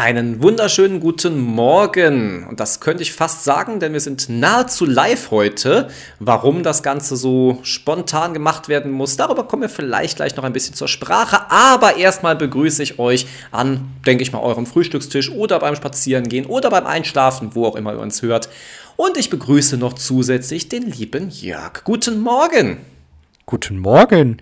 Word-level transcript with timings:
Einen 0.00 0.42
wunderschönen 0.42 0.98
guten 0.98 1.38
Morgen. 1.38 2.46
Und 2.48 2.58
das 2.58 2.80
könnte 2.80 3.02
ich 3.02 3.12
fast 3.12 3.44
sagen, 3.44 3.80
denn 3.80 3.92
wir 3.92 4.00
sind 4.00 4.30
nahezu 4.30 4.86
live 4.86 5.30
heute. 5.30 5.88
Warum 6.18 6.62
das 6.62 6.82
Ganze 6.82 7.16
so 7.16 7.58
spontan 7.64 8.32
gemacht 8.32 8.70
werden 8.70 8.92
muss, 8.92 9.18
darüber 9.18 9.44
kommen 9.44 9.60
wir 9.60 9.68
vielleicht 9.68 10.16
gleich 10.16 10.34
noch 10.36 10.44
ein 10.44 10.54
bisschen 10.54 10.74
zur 10.74 10.88
Sprache. 10.88 11.50
Aber 11.50 11.98
erstmal 11.98 12.34
begrüße 12.34 12.82
ich 12.82 12.98
euch 12.98 13.26
an, 13.50 13.90
denke 14.06 14.22
ich 14.22 14.32
mal, 14.32 14.40
eurem 14.40 14.64
Frühstückstisch 14.64 15.30
oder 15.30 15.58
beim 15.58 15.76
Spazierengehen 15.76 16.46
oder 16.46 16.70
beim 16.70 16.86
Einschlafen, 16.86 17.54
wo 17.54 17.66
auch 17.66 17.76
immer 17.76 17.92
ihr 17.92 18.00
uns 18.00 18.22
hört. 18.22 18.48
Und 18.96 19.18
ich 19.18 19.28
begrüße 19.28 19.76
noch 19.76 19.92
zusätzlich 19.92 20.70
den 20.70 20.90
lieben 20.90 21.28
Jörg. 21.28 21.84
Guten 21.84 22.20
Morgen. 22.20 22.78
Guten 23.44 23.78
Morgen. 23.78 24.40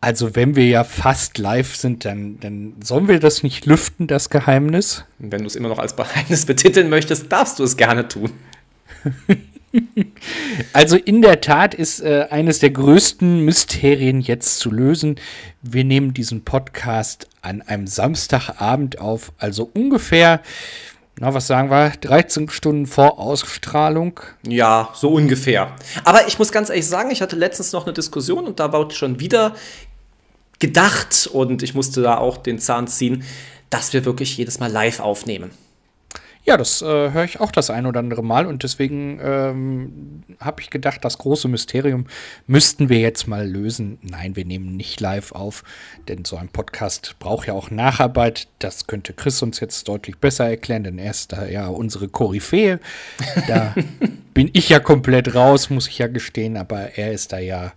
Also 0.00 0.36
wenn 0.36 0.54
wir 0.54 0.66
ja 0.66 0.84
fast 0.84 1.38
live 1.38 1.74
sind, 1.74 2.04
dann, 2.04 2.38
dann 2.38 2.74
sollen 2.82 3.08
wir 3.08 3.18
das 3.18 3.42
nicht 3.42 3.66
lüften, 3.66 4.06
das 4.06 4.30
Geheimnis? 4.30 5.04
Wenn 5.18 5.40
du 5.40 5.46
es 5.46 5.56
immer 5.56 5.68
noch 5.68 5.80
als 5.80 5.96
Geheimnis 5.96 6.46
betiteln 6.46 6.88
möchtest, 6.88 7.32
darfst 7.32 7.58
du 7.58 7.64
es 7.64 7.76
gerne 7.76 8.06
tun. 8.06 8.30
also 10.72 10.96
in 10.96 11.20
der 11.20 11.40
Tat 11.40 11.74
ist 11.74 12.00
äh, 12.00 12.26
eines 12.30 12.60
der 12.60 12.70
größten 12.70 13.44
Mysterien 13.44 14.20
jetzt 14.20 14.60
zu 14.60 14.70
lösen. 14.70 15.16
Wir 15.62 15.82
nehmen 15.82 16.14
diesen 16.14 16.44
Podcast 16.44 17.26
an 17.42 17.60
einem 17.62 17.88
Samstagabend 17.88 19.00
auf, 19.00 19.32
also 19.38 19.68
ungefähr 19.74 20.42
na, 21.20 21.34
was 21.34 21.48
sagen 21.48 21.68
wir, 21.68 21.90
13 22.00 22.48
Stunden 22.48 22.86
vor 22.86 23.18
Ausstrahlung? 23.18 24.20
Ja, 24.46 24.90
so 24.94 25.10
ungefähr. 25.10 25.74
Aber 26.04 26.28
ich 26.28 26.38
muss 26.38 26.52
ganz 26.52 26.70
ehrlich 26.70 26.86
sagen, 26.86 27.10
ich 27.10 27.20
hatte 27.20 27.34
letztens 27.34 27.72
noch 27.72 27.86
eine 27.86 27.92
Diskussion 27.92 28.46
und 28.46 28.60
da 28.60 28.72
war 28.72 28.88
schon 28.92 29.18
wieder 29.18 29.54
gedacht 30.58 31.28
und 31.32 31.62
ich 31.62 31.74
musste 31.74 32.02
da 32.02 32.18
auch 32.18 32.36
den 32.36 32.58
Zahn 32.58 32.86
ziehen, 32.88 33.24
dass 33.70 33.92
wir 33.92 34.04
wirklich 34.04 34.36
jedes 34.36 34.60
Mal 34.60 34.70
live 34.70 35.00
aufnehmen. 35.00 35.50
Ja, 36.48 36.56
das 36.56 36.80
äh, 36.80 36.86
höre 36.86 37.24
ich 37.24 37.40
auch 37.40 37.52
das 37.52 37.68
ein 37.68 37.84
oder 37.84 38.00
andere 38.00 38.24
Mal 38.24 38.46
und 38.46 38.62
deswegen 38.62 39.20
ähm, 39.22 40.22
habe 40.40 40.62
ich 40.62 40.70
gedacht, 40.70 41.04
das 41.04 41.18
große 41.18 41.46
Mysterium 41.46 42.06
müssten 42.46 42.88
wir 42.88 43.00
jetzt 43.00 43.28
mal 43.28 43.46
lösen. 43.46 43.98
Nein, 44.00 44.34
wir 44.34 44.46
nehmen 44.46 44.74
nicht 44.74 44.98
live 44.98 45.32
auf, 45.32 45.62
denn 46.08 46.24
so 46.24 46.36
ein 46.38 46.48
Podcast 46.48 47.16
braucht 47.18 47.48
ja 47.48 47.52
auch 47.52 47.70
Nacharbeit. 47.70 48.48
Das 48.60 48.86
könnte 48.86 49.12
Chris 49.12 49.42
uns 49.42 49.60
jetzt 49.60 49.88
deutlich 49.88 50.16
besser 50.16 50.48
erklären, 50.48 50.84
denn 50.84 50.98
er 50.98 51.10
ist 51.10 51.32
da 51.32 51.44
ja 51.44 51.66
unsere 51.66 52.08
Koryphäe. 52.08 52.80
Da 53.46 53.74
bin 54.32 54.48
ich 54.54 54.70
ja 54.70 54.80
komplett 54.80 55.34
raus, 55.34 55.68
muss 55.68 55.86
ich 55.86 55.98
ja 55.98 56.06
gestehen, 56.06 56.56
aber 56.56 56.96
er 56.96 57.12
ist 57.12 57.32
da 57.32 57.38
ja 57.38 57.74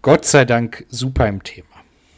Gott 0.00 0.24
sei 0.24 0.46
Dank 0.46 0.86
super 0.88 1.28
im 1.28 1.42
Thema. 1.42 1.75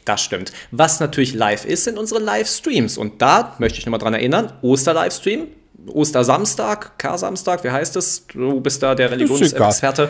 Das 0.09 0.23
stimmt. 0.23 0.53
Was 0.71 1.01
natürlich 1.01 1.35
live 1.35 1.67
ist, 1.67 1.85
sind 1.85 1.99
unsere 1.99 2.19
Livestreams. 2.19 2.97
Und 2.97 3.21
da 3.21 3.55
möchte 3.59 3.79
ich 3.79 3.85
nochmal 3.85 4.01
dran 4.01 4.15
erinnern: 4.15 4.55
Oster-Livestream, 4.63 5.49
Ostersamstag, 5.87 6.99
Kar-Samstag, 6.99 7.63
wie 7.63 7.71
heißt 7.71 7.95
es? 7.97 8.27
Du 8.27 8.59
bist 8.63 8.83
da 8.83 8.95
der 8.95 9.11
Religionsexperte. 9.11 10.09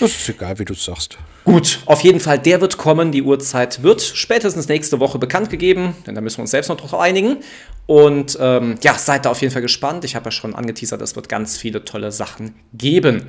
Das 0.00 0.10
ist 0.10 0.28
egal, 0.28 0.58
wie 0.58 0.66
du 0.66 0.74
es 0.74 0.84
sagst. 0.84 1.16
Gut, 1.44 1.80
auf 1.86 2.02
jeden 2.02 2.20
Fall, 2.20 2.38
der 2.38 2.60
wird 2.60 2.76
kommen. 2.76 3.10
Die 3.10 3.22
Uhrzeit 3.22 3.82
wird 3.82 4.02
spätestens 4.02 4.68
nächste 4.68 5.00
Woche 5.00 5.18
bekannt 5.18 5.48
gegeben, 5.48 5.96
denn 6.06 6.14
da 6.14 6.20
müssen 6.20 6.36
wir 6.36 6.42
uns 6.42 6.50
selbst 6.50 6.68
noch 6.68 6.76
drauf 6.76 6.92
einigen. 6.92 7.38
Und 7.86 8.36
ähm, 8.38 8.74
ja, 8.82 8.98
seid 8.98 9.24
da 9.24 9.30
auf 9.30 9.40
jeden 9.40 9.54
Fall 9.54 9.62
gespannt. 9.62 10.04
Ich 10.04 10.14
habe 10.14 10.26
ja 10.26 10.30
schon 10.30 10.54
angeteasert, 10.54 11.00
es 11.00 11.16
wird 11.16 11.30
ganz 11.30 11.56
viele 11.56 11.86
tolle 11.86 12.12
Sachen 12.12 12.54
geben. 12.74 13.28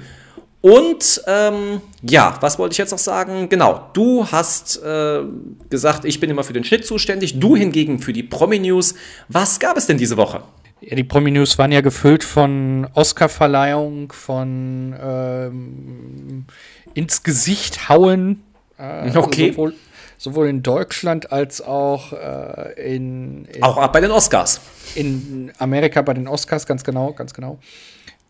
Und 0.61 1.23
ähm, 1.25 1.81
ja, 2.01 2.37
was 2.41 2.59
wollte 2.59 2.73
ich 2.73 2.77
jetzt 2.79 2.91
noch 2.91 2.99
sagen? 2.99 3.47
Genau, 3.47 3.89
du 3.93 4.27
hast 4.29 4.83
äh, 4.83 5.21
gesagt, 5.69 6.03
ich 6.03 6.19
bin 6.19 6.29
immer 6.29 6.43
für 6.43 6.51
den 6.51 6.65
Schnitt 6.65 6.85
zuständig, 6.85 7.39
du 7.39 7.55
hingegen 7.55 7.99
für 7.99 8.11
die 8.11 8.23
Promi-News. 8.23 8.95
Was 9.29 9.59
gab 9.59 9.77
es 9.77 9.87
denn 9.87 9.97
diese 9.97 10.17
Woche? 10.17 10.41
Ja, 10.81 10.95
die 10.95 11.05
Promi-News 11.05 11.57
waren 11.57 11.71
ja 11.71 11.79
gefüllt 11.79 12.25
von 12.25 12.87
Oscar-Verleihung, 12.93 14.11
von 14.11 14.95
ähm, 15.01 16.45
ins 16.93 17.23
Gesicht 17.23 17.87
hauen. 17.87 18.43
Äh, 18.77 19.11
okay. 19.17 19.51
Sowohl, 19.51 19.75
sowohl, 20.17 20.47
in 20.49 20.61
Deutschland 20.61 21.31
als 21.31 21.61
auch 21.61 22.11
äh, 22.11 22.95
in, 22.95 23.45
in, 23.45 23.63
Auch 23.63 23.87
bei 23.87 24.01
den 24.01 24.11
Oscars. 24.11 24.59
In 24.95 25.53
Amerika 25.57 26.01
bei 26.01 26.13
den 26.13 26.27
Oscars, 26.27 26.65
ganz 26.65 26.83
genau, 26.83 27.13
ganz 27.13 27.33
genau. 27.33 27.59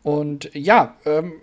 Und 0.03 0.49
ja, 0.53 0.95
ähm, 1.05 1.33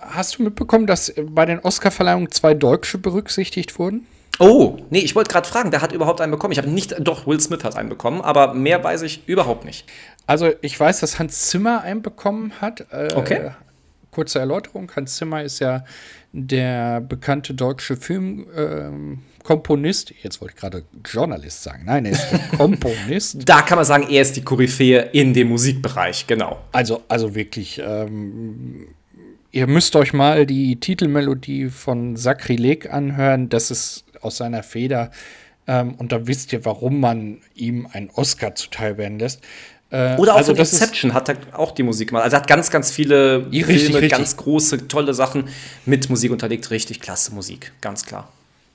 hast 0.00 0.38
du 0.38 0.44
mitbekommen, 0.44 0.86
dass 0.86 1.12
bei 1.22 1.46
den 1.46 1.60
Oscar-Verleihungen 1.60 2.30
zwei 2.30 2.54
Deutsche 2.54 2.98
berücksichtigt 2.98 3.78
wurden? 3.78 4.06
Oh, 4.38 4.78
nee, 4.88 5.00
ich 5.00 5.14
wollte 5.14 5.30
gerade 5.30 5.46
fragen, 5.46 5.70
wer 5.70 5.82
hat 5.82 5.92
überhaupt 5.92 6.22
einen 6.22 6.32
bekommen? 6.32 6.52
Ich 6.52 6.58
habe 6.58 6.70
nicht, 6.70 6.94
doch, 6.98 7.26
Will 7.26 7.38
Smith 7.40 7.62
hat 7.62 7.76
einen 7.76 7.90
bekommen, 7.90 8.22
aber 8.22 8.54
mehr 8.54 8.82
weiß 8.82 9.02
ich 9.02 9.28
überhaupt 9.28 9.66
nicht. 9.66 9.84
Also, 10.26 10.50
ich 10.62 10.80
weiß, 10.80 11.00
dass 11.00 11.18
Hans 11.18 11.48
Zimmer 11.48 11.82
einen 11.82 12.00
bekommen 12.02 12.52
hat. 12.60 12.86
Äh, 12.90 13.08
okay. 13.14 13.50
Kurze 14.10 14.38
Erläuterung: 14.38 14.90
Hans 14.96 15.16
Zimmer 15.16 15.42
ist 15.42 15.58
ja 15.58 15.84
der 16.32 17.00
bekannte 17.00 17.52
deutsche 17.52 17.96
Filmkomponist. 17.96 20.10
Ähm, 20.10 20.16
Jetzt 20.22 20.40
wollte 20.40 20.54
ich 20.54 20.60
gerade 20.60 20.84
Journalist 21.04 21.62
sagen. 21.62 21.82
Nein, 21.84 22.06
er 22.06 22.12
ist 22.12 22.30
der 22.30 22.38
Komponist. 22.56 23.48
da 23.48 23.62
kann 23.62 23.76
man 23.76 23.84
sagen, 23.84 24.06
er 24.08 24.22
ist 24.22 24.36
die 24.36 24.42
Koryphäe 24.42 25.10
in 25.12 25.34
dem 25.34 25.48
Musikbereich, 25.48 26.26
genau. 26.26 26.60
Also, 26.72 27.02
also 27.08 27.34
wirklich. 27.34 27.80
Ähm, 27.84 28.88
ihr 29.52 29.66
müsst 29.66 29.96
euch 29.96 30.12
mal 30.12 30.46
die 30.46 30.76
Titelmelodie 30.76 31.68
von 31.68 32.16
Sakrileg 32.16 32.92
anhören. 32.92 33.48
Das 33.48 33.70
ist 33.70 34.04
aus 34.20 34.36
seiner 34.36 34.62
Feder. 34.62 35.10
Ähm, 35.66 35.94
und 35.94 36.12
da 36.12 36.26
wisst 36.26 36.52
ihr, 36.52 36.64
warum 36.64 37.00
man 37.00 37.38
ihm 37.54 37.86
einen 37.92 38.10
Oscar 38.10 38.54
zuteil 38.54 38.98
werden 38.98 39.18
lässt. 39.18 39.42
Äh, 39.90 40.16
Oder 40.16 40.34
auch 40.34 40.38
also 40.38 40.52
von 40.52 40.60
Inception 40.60 41.14
hat 41.14 41.28
er 41.28 41.36
auch 41.52 41.72
die 41.72 41.82
Musik 41.82 42.08
gemacht. 42.08 42.24
Also 42.24 42.36
er 42.36 42.40
hat 42.40 42.48
ganz, 42.48 42.70
ganz 42.70 42.90
viele 42.90 43.46
richtig, 43.52 43.82
Filme, 43.82 43.94
richtig. 43.96 44.10
ganz 44.10 44.36
große, 44.36 44.88
tolle 44.88 45.14
Sachen 45.14 45.48
mit 45.84 46.08
Musik 46.08 46.30
unterlegt. 46.30 46.70
Richtig 46.70 47.00
klasse 47.00 47.34
Musik, 47.34 47.72
ganz 47.80 48.06
klar. 48.06 48.28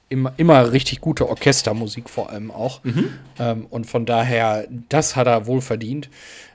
Immer, 0.08 0.34
immer 0.38 0.72
richtig 0.72 1.02
gute 1.02 1.28
Orchestermusik 1.28 2.10
vor 2.10 2.30
allem 2.30 2.52
auch. 2.52 2.84
Mhm. 2.84 3.10
Ähm, 3.40 3.66
und 3.70 3.86
von 3.86 4.06
daher, 4.06 4.68
das 4.90 5.16
hat 5.16 5.26
er 5.28 5.48
wohl 5.48 5.62
verdient. 5.62 6.10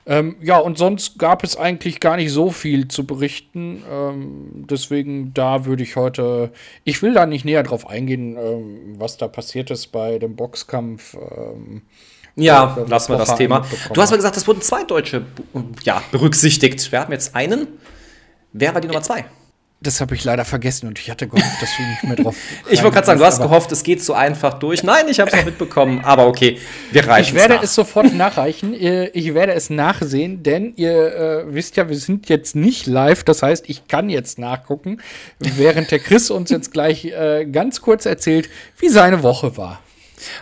Ähm, 0.05 0.35
ja, 0.41 0.57
und 0.57 0.77
sonst 0.77 1.19
gab 1.19 1.43
es 1.43 1.55
eigentlich 1.55 1.99
gar 1.99 2.17
nicht 2.17 2.31
so 2.31 2.49
viel 2.49 2.87
zu 2.87 3.05
berichten. 3.05 3.83
Ähm, 3.89 4.65
deswegen, 4.69 5.33
da 5.33 5.65
würde 5.65 5.83
ich 5.83 5.95
heute, 5.95 6.51
ich 6.83 7.01
will 7.01 7.13
da 7.13 7.25
nicht 7.25 7.45
näher 7.45 7.63
drauf 7.63 7.87
eingehen, 7.87 8.35
ähm, 8.37 8.95
was 8.97 9.17
da 9.17 9.27
passiert 9.27 9.69
ist 9.69 9.87
bei 9.87 10.17
dem 10.17 10.35
Boxkampf. 10.35 11.15
Ähm, 11.15 11.83
ja, 12.35 12.77
lassen 12.87 13.13
wir 13.13 13.17
das 13.17 13.35
Thema. 13.35 13.65
Du 13.93 14.01
hast 14.01 14.09
mal 14.09 14.15
gesagt, 14.15 14.37
es 14.37 14.47
wurden 14.47 14.61
zwei 14.61 14.83
Deutsche 14.83 15.25
ja, 15.83 16.01
berücksichtigt. 16.11 16.91
Wir 16.91 17.01
haben 17.01 17.11
jetzt 17.11 17.35
einen. 17.35 17.67
Wer 18.53 18.73
war 18.73 18.81
die 18.81 18.87
Nummer 18.87 19.01
zwei? 19.01 19.25
Das 19.83 19.99
habe 19.99 20.13
ich 20.13 20.23
leider 20.23 20.45
vergessen 20.45 20.87
und 20.87 20.99
ich 20.99 21.09
hatte 21.09 21.27
gehofft, 21.27 21.59
dass 21.59 21.69
du 21.75 21.81
nicht 21.81 22.03
mehr 22.03 22.15
drauf. 22.15 22.35
ich 22.69 22.83
wollte 22.83 22.93
gerade 22.93 23.07
sagen, 23.07 23.19
du 23.19 23.25
hast 23.25 23.41
gehofft, 23.41 23.71
es 23.71 23.81
geht 23.81 24.03
so 24.03 24.13
einfach 24.13 24.53
durch. 24.55 24.83
Nein, 24.83 25.07
ich 25.09 25.19
habe 25.19 25.31
es 25.31 25.37
noch 25.37 25.45
mitbekommen, 25.45 26.01
aber 26.03 26.27
okay, 26.27 26.59
wir 26.91 27.07
reichen 27.07 27.29
Ich 27.29 27.33
werde 27.33 27.55
nach. 27.55 27.63
es 27.63 27.73
sofort 27.73 28.13
nachreichen. 28.13 28.75
Ich 28.75 29.33
werde 29.33 29.53
es 29.53 29.71
nachsehen, 29.71 30.43
denn 30.43 30.73
ihr 30.75 31.15
äh, 31.15 31.53
wisst 31.55 31.77
ja, 31.77 31.89
wir 31.89 31.97
sind 31.97 32.29
jetzt 32.29 32.55
nicht 32.55 32.85
live. 32.85 33.23
Das 33.23 33.41
heißt, 33.41 33.67
ich 33.69 33.87
kann 33.87 34.09
jetzt 34.09 34.37
nachgucken, 34.37 35.01
während 35.39 35.89
der 35.89 35.97
Chris 35.97 36.29
uns 36.29 36.51
jetzt 36.51 36.71
gleich 36.71 37.05
äh, 37.05 37.45
ganz 37.51 37.81
kurz 37.81 38.05
erzählt, 38.05 38.49
wie 38.77 38.89
seine 38.89 39.23
Woche 39.23 39.57
war. 39.57 39.79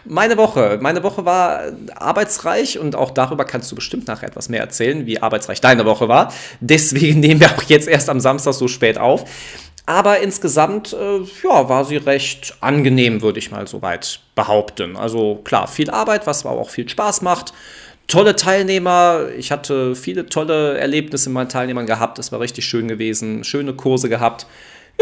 Meine 0.05 0.37
Woche. 0.37 0.79
Meine 0.81 1.03
Woche 1.03 1.25
war 1.25 1.61
arbeitsreich 1.95 2.79
und 2.79 2.95
auch 2.95 3.11
darüber 3.11 3.45
kannst 3.45 3.71
du 3.71 3.75
bestimmt 3.75 4.07
nachher 4.07 4.27
etwas 4.27 4.49
mehr 4.49 4.61
erzählen, 4.61 5.05
wie 5.05 5.21
arbeitsreich 5.21 5.61
deine 5.61 5.85
Woche 5.85 6.07
war. 6.07 6.33
Deswegen 6.59 7.19
nehmen 7.21 7.39
wir 7.39 7.51
auch 7.51 7.63
jetzt 7.63 7.87
erst 7.87 8.09
am 8.09 8.19
Samstag 8.19 8.53
so 8.53 8.67
spät 8.67 8.97
auf. 8.97 9.25
Aber 9.85 10.19
insgesamt, 10.19 10.93
äh, 10.93 11.19
ja, 11.43 11.67
war 11.67 11.83
sie 11.83 11.97
recht 11.97 12.55
angenehm, 12.61 13.23
würde 13.23 13.39
ich 13.39 13.49
mal 13.49 13.67
so 13.67 13.81
weit 13.81 14.19
behaupten. 14.35 14.95
Also 14.95 15.41
klar, 15.43 15.67
viel 15.67 15.89
Arbeit, 15.89 16.27
was 16.27 16.45
aber 16.45 16.59
auch 16.59 16.69
viel 16.69 16.87
Spaß 16.87 17.23
macht. 17.23 17.53
Tolle 18.07 18.35
Teilnehmer. 18.35 19.29
Ich 19.37 19.51
hatte 19.51 19.95
viele 19.95 20.27
tolle 20.27 20.77
Erlebnisse 20.77 21.29
mit 21.29 21.35
meinen 21.35 21.49
Teilnehmern 21.49 21.87
gehabt. 21.87 22.19
Es 22.19 22.31
war 22.31 22.39
richtig 22.39 22.65
schön 22.65 22.87
gewesen. 22.87 23.43
Schöne 23.43 23.73
Kurse 23.73 24.09
gehabt 24.09 24.45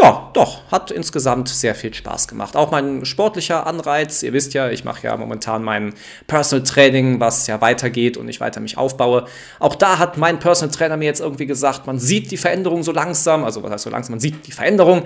ja, 0.00 0.30
doch, 0.32 0.62
hat 0.70 0.92
insgesamt 0.92 1.48
sehr 1.48 1.74
viel 1.74 1.92
Spaß 1.92 2.28
gemacht. 2.28 2.54
Auch 2.54 2.70
mein 2.70 3.04
sportlicher 3.04 3.66
Anreiz, 3.66 4.22
ihr 4.22 4.32
wisst 4.32 4.54
ja, 4.54 4.70
ich 4.70 4.84
mache 4.84 5.04
ja 5.04 5.16
momentan 5.16 5.64
mein 5.64 5.92
Personal 6.28 6.64
Training, 6.64 7.18
was 7.18 7.48
ja 7.48 7.60
weitergeht 7.60 8.16
und 8.16 8.28
ich 8.28 8.40
weiter 8.40 8.60
mich 8.60 8.78
aufbaue. 8.78 9.24
Auch 9.58 9.74
da 9.74 9.98
hat 9.98 10.16
mein 10.16 10.38
Personal 10.38 10.72
Trainer 10.72 10.96
mir 10.96 11.06
jetzt 11.06 11.20
irgendwie 11.20 11.46
gesagt, 11.46 11.88
man 11.88 11.98
sieht 11.98 12.30
die 12.30 12.36
Veränderung 12.36 12.84
so 12.84 12.92
langsam, 12.92 13.42
also 13.42 13.64
was 13.64 13.72
heißt 13.72 13.84
so 13.84 13.90
langsam, 13.90 14.12
man 14.12 14.20
sieht 14.20 14.46
die 14.46 14.52
Veränderung. 14.52 15.02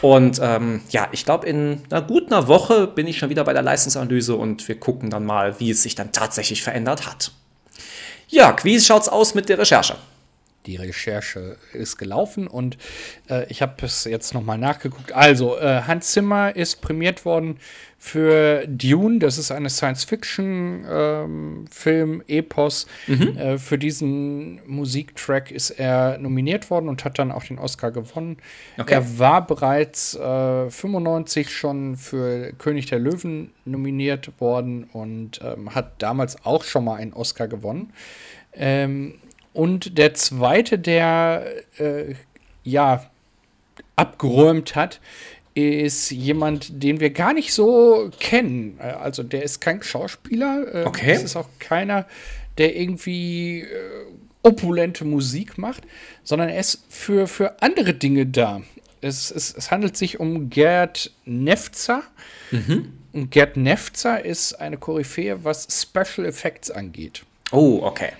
Und 0.00 0.38
ähm, 0.40 0.82
ja, 0.90 1.08
ich 1.10 1.24
glaube, 1.24 1.48
in 1.48 1.82
einer 1.90 2.02
guten 2.02 2.46
Woche 2.46 2.86
bin 2.86 3.08
ich 3.08 3.18
schon 3.18 3.30
wieder 3.30 3.42
bei 3.42 3.52
der 3.52 3.62
Leistungsanalyse 3.62 4.36
und 4.36 4.68
wir 4.68 4.78
gucken 4.78 5.10
dann 5.10 5.26
mal, 5.26 5.58
wie 5.58 5.72
es 5.72 5.82
sich 5.82 5.96
dann 5.96 6.12
tatsächlich 6.12 6.62
verändert 6.62 7.04
hat. 7.06 7.32
Ja, 8.28 8.54
wie 8.62 8.80
schaut's 8.80 9.08
aus 9.08 9.34
mit 9.34 9.48
der 9.48 9.58
Recherche? 9.58 9.96
Die 10.66 10.76
Recherche 10.76 11.56
ist 11.72 11.96
gelaufen 11.96 12.46
und 12.46 12.76
äh, 13.28 13.46
ich 13.48 13.62
habe 13.62 13.74
es 13.84 14.04
jetzt 14.04 14.34
nochmal 14.34 14.58
nachgeguckt. 14.58 15.12
Also, 15.12 15.58
äh, 15.58 15.82
Hans 15.82 16.12
Zimmer 16.12 16.54
ist 16.54 16.82
prämiert 16.82 17.24
worden 17.24 17.58
für 17.98 18.66
Dune. 18.68 19.18
Das 19.18 19.38
ist 19.38 19.50
eine 19.50 19.70
Science-Fiction-Film, 19.70 22.12
ähm, 22.12 22.22
Epos. 22.28 22.86
Mhm. 23.06 23.36
Äh, 23.36 23.58
für 23.58 23.78
diesen 23.78 24.60
Musiktrack 24.66 25.50
ist 25.50 25.70
er 25.70 26.18
nominiert 26.18 26.70
worden 26.70 26.88
und 26.88 27.04
hat 27.04 27.18
dann 27.18 27.32
auch 27.32 27.44
den 27.44 27.58
Oscar 27.58 27.90
gewonnen. 27.90 28.36
Okay. 28.78 28.94
Er 28.94 29.18
war 29.18 29.46
bereits 29.46 30.14
äh, 30.14 30.70
95 30.70 31.50
schon 31.50 31.96
für 31.96 32.52
König 32.58 32.86
der 32.86 32.98
Löwen 32.98 33.52
nominiert 33.64 34.40
worden 34.40 34.84
und 34.92 35.40
ähm, 35.42 35.74
hat 35.74 36.02
damals 36.02 36.44
auch 36.44 36.64
schon 36.64 36.84
mal 36.84 36.96
einen 36.96 37.12
Oscar 37.12 37.48
gewonnen. 37.48 37.92
Ähm, 38.52 39.14
und 39.56 39.96
der 39.96 40.12
zweite, 40.12 40.78
der 40.78 41.46
äh, 41.78 42.14
ja 42.62 43.06
abgeräumt 43.96 44.74
hat, 44.76 45.00
ist 45.54 46.10
jemand, 46.10 46.82
den 46.82 47.00
wir 47.00 47.08
gar 47.08 47.32
nicht 47.32 47.54
so 47.54 48.10
kennen. 48.20 48.78
Äh, 48.78 48.88
also 48.88 49.22
der 49.22 49.42
ist 49.42 49.62
kein 49.62 49.82
Schauspieler. 49.82 50.82
Äh, 50.82 50.84
okay. 50.84 51.14
Das 51.14 51.22
ist 51.22 51.36
auch 51.36 51.48
keiner, 51.58 52.04
der 52.58 52.76
irgendwie 52.76 53.62
äh, 53.62 53.66
opulente 54.42 55.06
Musik 55.06 55.56
macht, 55.56 55.84
sondern 56.22 56.50
er 56.50 56.60
ist 56.60 56.84
für, 56.90 57.26
für 57.26 57.62
andere 57.62 57.94
Dinge 57.94 58.26
da. 58.26 58.60
Es, 59.00 59.30
es, 59.30 59.56
es 59.56 59.70
handelt 59.70 59.96
sich 59.96 60.20
um 60.20 60.50
Gerd 60.50 61.12
Nefzer. 61.24 62.02
Mhm. 62.50 62.92
Und 63.14 63.30
Gerd 63.30 63.56
Nefzer 63.56 64.22
ist 64.22 64.52
eine 64.60 64.76
Koryphäe, 64.76 65.44
was 65.44 65.66
Special 65.70 66.26
Effects 66.26 66.70
angeht. 66.70 67.24
Oh, 67.52 67.80
okay. 67.82 68.12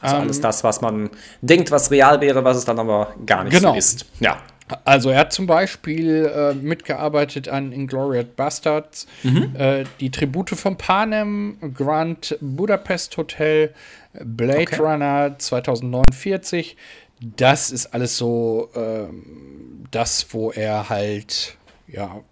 Also 0.00 0.16
ähm, 0.16 0.22
alles 0.22 0.40
das, 0.40 0.64
was 0.64 0.80
man 0.80 1.10
denkt, 1.42 1.70
was 1.70 1.90
real 1.90 2.20
wäre, 2.20 2.44
was 2.44 2.56
es 2.56 2.64
dann 2.64 2.78
aber 2.78 3.14
gar 3.26 3.44
nicht 3.44 3.54
genau. 3.54 3.72
so 3.72 3.78
ist. 3.78 4.06
Ja. 4.20 4.38
Also 4.84 5.10
er 5.10 5.18
hat 5.18 5.32
zum 5.32 5.46
Beispiel 5.46 6.30
äh, 6.32 6.54
mitgearbeitet 6.54 7.48
an 7.48 7.72
Inglourious 7.72 8.26
Bastards, 8.36 9.06
mhm. 9.24 9.54
äh, 9.56 9.84
die 9.98 10.10
Tribute 10.10 10.50
von 10.50 10.76
Panem, 10.76 11.56
Grand 11.74 12.36
Budapest 12.40 13.16
Hotel, 13.16 13.74
Blade 14.12 14.60
okay. 14.62 14.76
Runner 14.76 15.34
2049. 15.36 16.76
Das 17.20 17.70
ist 17.70 17.86
alles 17.86 18.16
so 18.16 18.70
äh, 18.74 19.12
das, 19.90 20.26
wo 20.30 20.52
er 20.52 20.88
halt 20.88 21.56
ja 21.88 22.22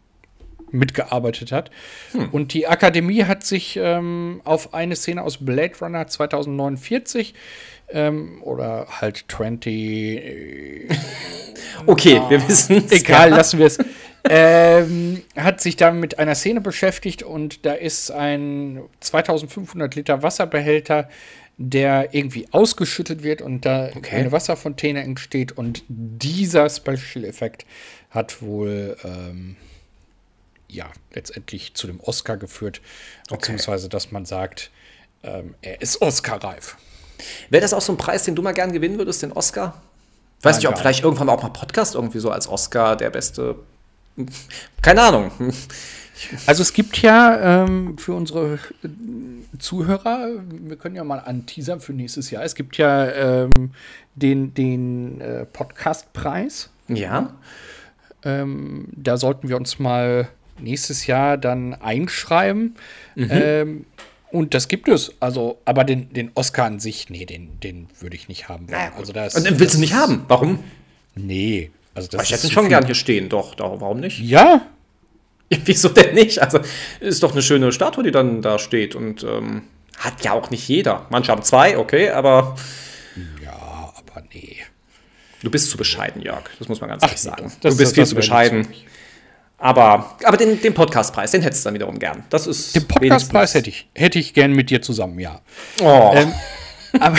mitgearbeitet 0.70 1.52
hat. 1.52 1.70
Hm. 2.12 2.28
Und 2.30 2.54
die 2.54 2.66
Akademie 2.66 3.24
hat 3.24 3.44
sich 3.44 3.78
ähm, 3.80 4.40
auf 4.44 4.74
eine 4.74 4.96
Szene 4.96 5.22
aus 5.22 5.38
Blade 5.44 5.74
Runner 5.80 6.06
2049 6.06 7.34
ähm, 7.90 8.42
oder 8.42 8.86
halt 9.00 9.24
20. 9.28 9.74
Äh, 9.74 10.88
okay, 11.86 12.20
na, 12.20 12.30
wir 12.30 12.48
wissen 12.48 12.84
es. 12.84 12.92
Egal, 12.92 13.30
lassen 13.30 13.58
wir 13.58 13.66
es. 13.66 13.78
ähm, 14.28 15.22
hat 15.36 15.60
sich 15.60 15.76
dann 15.76 16.00
mit 16.00 16.18
einer 16.18 16.34
Szene 16.34 16.60
beschäftigt 16.60 17.22
und 17.22 17.64
da 17.64 17.72
ist 17.72 18.10
ein 18.10 18.82
2500 19.00 19.94
Liter 19.94 20.22
Wasserbehälter, 20.22 21.08
der 21.56 22.14
irgendwie 22.14 22.46
ausgeschüttet 22.52 23.22
wird 23.22 23.42
und 23.42 23.64
da 23.64 23.90
okay. 23.94 24.16
eine 24.16 24.32
Wasserfontäne 24.32 25.02
entsteht 25.02 25.52
und 25.52 25.82
dieser 25.88 26.68
Special 26.68 27.24
Effekt 27.24 27.64
hat 28.10 28.42
wohl 28.42 28.96
ähm, 29.04 29.56
ja 30.68 30.86
letztendlich 31.12 31.74
zu 31.74 31.86
dem 31.86 32.00
Oscar 32.00 32.36
geführt, 32.36 32.80
okay. 33.26 33.36
beziehungsweise 33.36 33.88
dass 33.88 34.12
man 34.12 34.24
sagt, 34.26 34.70
ähm, 35.22 35.54
er 35.62 35.80
ist 35.80 36.00
Oscar-reif. 36.00 36.76
Wäre 37.50 37.62
das 37.62 37.72
auch 37.72 37.80
so 37.80 37.92
ein 37.92 37.98
Preis, 37.98 38.24
den 38.24 38.34
du 38.34 38.42
mal 38.42 38.52
gern 38.52 38.72
gewinnen 38.72 38.98
würdest, 38.98 39.22
den 39.22 39.32
Oscar? 39.32 39.80
Weiß 40.42 40.56
Nein, 40.56 40.60
nicht, 40.60 40.68
ob 40.68 40.78
vielleicht 40.78 41.02
irgendwann 41.02 41.28
auch 41.28 41.42
mal 41.42 41.48
Podcast 41.48 41.94
irgendwie 41.94 42.20
so 42.20 42.30
als 42.30 42.46
Oscar 42.46 42.96
der 42.96 43.10
beste. 43.10 43.56
Keine 44.82 45.02
Ahnung. 45.02 45.32
Also 46.46 46.62
es 46.62 46.72
gibt 46.72 47.00
ja 47.02 47.64
ähm, 47.64 47.96
für 47.98 48.12
unsere 48.12 48.54
äh, 48.84 48.88
Zuhörer, 49.58 50.30
wir 50.48 50.76
können 50.76 50.96
ja 50.96 51.04
mal 51.04 51.20
anteasern 51.20 51.80
für 51.80 51.92
nächstes 51.92 52.30
Jahr, 52.30 52.42
es 52.44 52.54
gibt 52.54 52.76
ja 52.76 53.08
ähm, 53.10 53.52
den, 54.16 54.54
den 54.54 55.20
äh, 55.20 55.44
Podcastpreis. 55.44 56.70
Ja. 56.88 57.34
Ähm, 58.24 58.88
da 58.96 59.16
sollten 59.16 59.48
wir 59.48 59.56
uns 59.56 59.78
mal 59.78 60.28
nächstes 60.60 61.06
Jahr 61.06 61.36
dann 61.36 61.74
einschreiben. 61.74 62.76
Mhm. 63.14 63.28
Ähm, 63.30 63.86
und 64.30 64.54
das 64.54 64.68
gibt 64.68 64.88
es. 64.88 65.14
Also, 65.20 65.58
aber 65.64 65.84
den, 65.84 66.12
den 66.12 66.30
Oscar 66.34 66.66
an 66.66 66.80
sich, 66.80 67.08
nee, 67.08 67.24
den, 67.24 67.60
den 67.60 67.88
würde 68.00 68.16
ich 68.16 68.28
nicht 68.28 68.48
haben. 68.48 68.66
Naja, 68.66 68.92
also 68.96 69.12
das, 69.12 69.34
Und 69.34 69.44
den 69.44 69.58
willst 69.58 69.76
du 69.76 69.80
nicht 69.80 69.94
haben? 69.94 70.24
Warum? 70.28 70.62
Nee. 71.14 71.70
Also 71.94 72.08
das 72.08 72.24
ich 72.24 72.32
hätte 72.32 72.46
ihn 72.46 72.52
schon 72.52 72.68
gern 72.68 72.86
hier 72.86 72.94
stehen, 72.94 73.28
doch, 73.28 73.54
doch, 73.54 73.80
warum 73.80 74.00
nicht? 74.00 74.20
Ja. 74.20 74.62
ja. 75.50 75.58
Wieso 75.64 75.88
denn 75.88 76.14
nicht? 76.14 76.40
Also, 76.40 76.60
ist 77.00 77.22
doch 77.22 77.32
eine 77.32 77.42
schöne 77.42 77.72
Statue, 77.72 78.04
die 78.04 78.10
dann 78.10 78.42
da 78.42 78.58
steht. 78.58 78.94
Und 78.94 79.24
ähm, 79.24 79.62
hat 79.96 80.22
ja 80.24 80.32
auch 80.32 80.50
nicht 80.50 80.68
jeder. 80.68 81.06
Manche 81.10 81.32
haben 81.32 81.42
zwei, 81.42 81.78
okay, 81.78 82.10
aber. 82.10 82.56
Ja, 83.42 83.92
aber 83.96 84.22
nee. 84.32 84.58
Du 85.42 85.50
bist 85.50 85.70
zu 85.70 85.76
bescheiden, 85.76 86.20
Jörg. 86.20 86.44
Das 86.58 86.68
muss 86.68 86.80
man 86.80 86.90
ganz 86.90 87.02
ehrlich 87.02 87.20
sagen. 87.20 87.52
Das, 87.60 87.74
du 87.74 87.78
bist 87.78 87.94
viel 87.94 88.06
zu 88.06 88.14
bescheiden. 88.14 88.68
Aber, 89.58 90.16
aber 90.22 90.36
den, 90.36 90.60
den 90.60 90.72
Podcastpreis, 90.72 91.32
den 91.32 91.42
hättest 91.42 91.64
du 91.64 91.68
dann 91.68 91.74
wiederum 91.74 91.98
gern. 91.98 92.22
Das 92.30 92.46
ist 92.46 92.76
den 92.76 92.86
Podcastpreis 92.86 93.54
hätte 93.54 93.70
ich, 93.70 93.88
hätte 93.94 94.18
ich 94.18 94.32
gern 94.32 94.52
mit 94.52 94.70
dir 94.70 94.80
zusammen, 94.82 95.18
ja. 95.18 95.40
Oh. 95.82 96.12
Ähm, 96.14 96.32
aber 97.00 97.18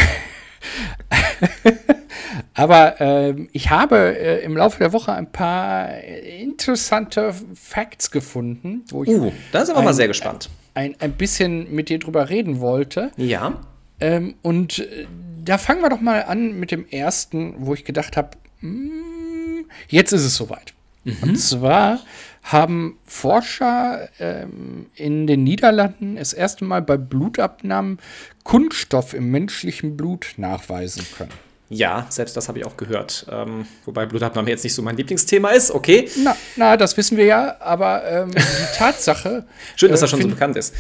aber 2.54 3.02
ähm, 3.02 3.50
ich 3.52 3.70
habe 3.70 4.18
äh, 4.18 4.44
im 4.44 4.56
Laufe 4.56 4.80
der 4.80 4.94
Woche 4.94 5.14
ein 5.14 5.32
paar 5.32 5.98
interessante 6.00 7.34
Facts 7.56 8.12
gefunden. 8.12 8.84
Wo 8.90 9.04
ich 9.04 9.10
uh, 9.10 9.32
da 9.52 9.66
sind 9.66 9.76
wir 9.76 9.80
ein, 9.80 9.86
mal 9.86 9.94
sehr 9.94 10.08
gespannt. 10.08 10.50
Ein, 10.74 10.96
ein 11.00 11.14
bisschen 11.14 11.74
mit 11.74 11.90
dir 11.90 12.00
drüber 12.00 12.30
reden 12.30 12.62
wollte. 12.62 13.12
Ja. 13.18 13.60
Ähm, 14.00 14.36
und 14.42 14.80
äh, 14.80 15.08
da 15.44 15.58
fangen 15.58 15.82
wir 15.82 15.90
doch 15.90 16.02
mal 16.02 16.24
an 16.24 16.60
mit 16.60 16.72
dem 16.72 16.88
ersten, 16.88 17.56
wo 17.58 17.74
ich 17.74 17.84
gedacht 17.84 18.16
habe, 18.16 18.30
hm, 18.62 19.66
jetzt 19.90 20.14
ist 20.14 20.24
es 20.24 20.36
soweit. 20.36 20.74
Mhm. 21.22 21.30
Und 21.30 21.36
zwar 21.38 22.00
haben 22.44 22.98
Forscher 23.06 24.10
ähm, 24.20 24.88
in 24.96 25.28
den 25.28 25.44
Niederlanden 25.44 26.16
das 26.16 26.34
erste 26.34 26.66
Mal 26.66 26.82
bei 26.82 26.98
Blutabnahmen 26.98 28.00
Kunststoff 28.44 29.14
im 29.14 29.30
menschlichen 29.30 29.98
Blut 29.98 30.34
nachweisen 30.38 31.06
können. 31.16 31.32
Ja, 31.70 32.08
selbst 32.10 32.36
das 32.36 32.48
habe 32.48 32.60
ich 32.60 32.66
auch 32.66 32.78
gehört. 32.78 33.28
Ähm, 33.30 33.68
wobei 33.86 34.08
Blutabnahme 34.08 34.50
jetzt 34.50 34.64
nicht 34.64 34.74
so 34.74 34.82
mein 34.82 34.98
Lieblingsthema 34.98 35.50
ist, 35.50 35.70
okay. 35.70 36.10
Na, 36.18 36.36
na 36.56 36.78
das 36.78 36.98
wissen 36.98 37.16
wir 37.16 37.26
ja, 37.26 37.58
aber 37.60 38.04
ähm, 38.06 38.32
die 38.32 38.78
Tatsache. 38.78 39.46
Schön, 39.76 39.92
dass 39.92 40.02
äh, 40.02 40.06
er 40.06 40.08
schon 40.08 40.22
so 40.22 40.28
bekannt 40.28 40.56
ist. 40.58 40.74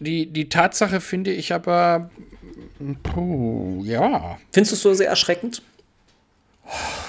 Die, 0.00 0.26
die 0.26 0.48
Tatsache 0.48 1.00
finde 1.00 1.32
ich 1.32 1.52
aber. 1.52 2.10
Puh, 3.02 3.82
ja. 3.84 4.38
Findest 4.52 4.72
du 4.72 4.76
es 4.76 4.82
so 4.82 4.94
sehr 4.94 5.08
erschreckend? 5.08 5.62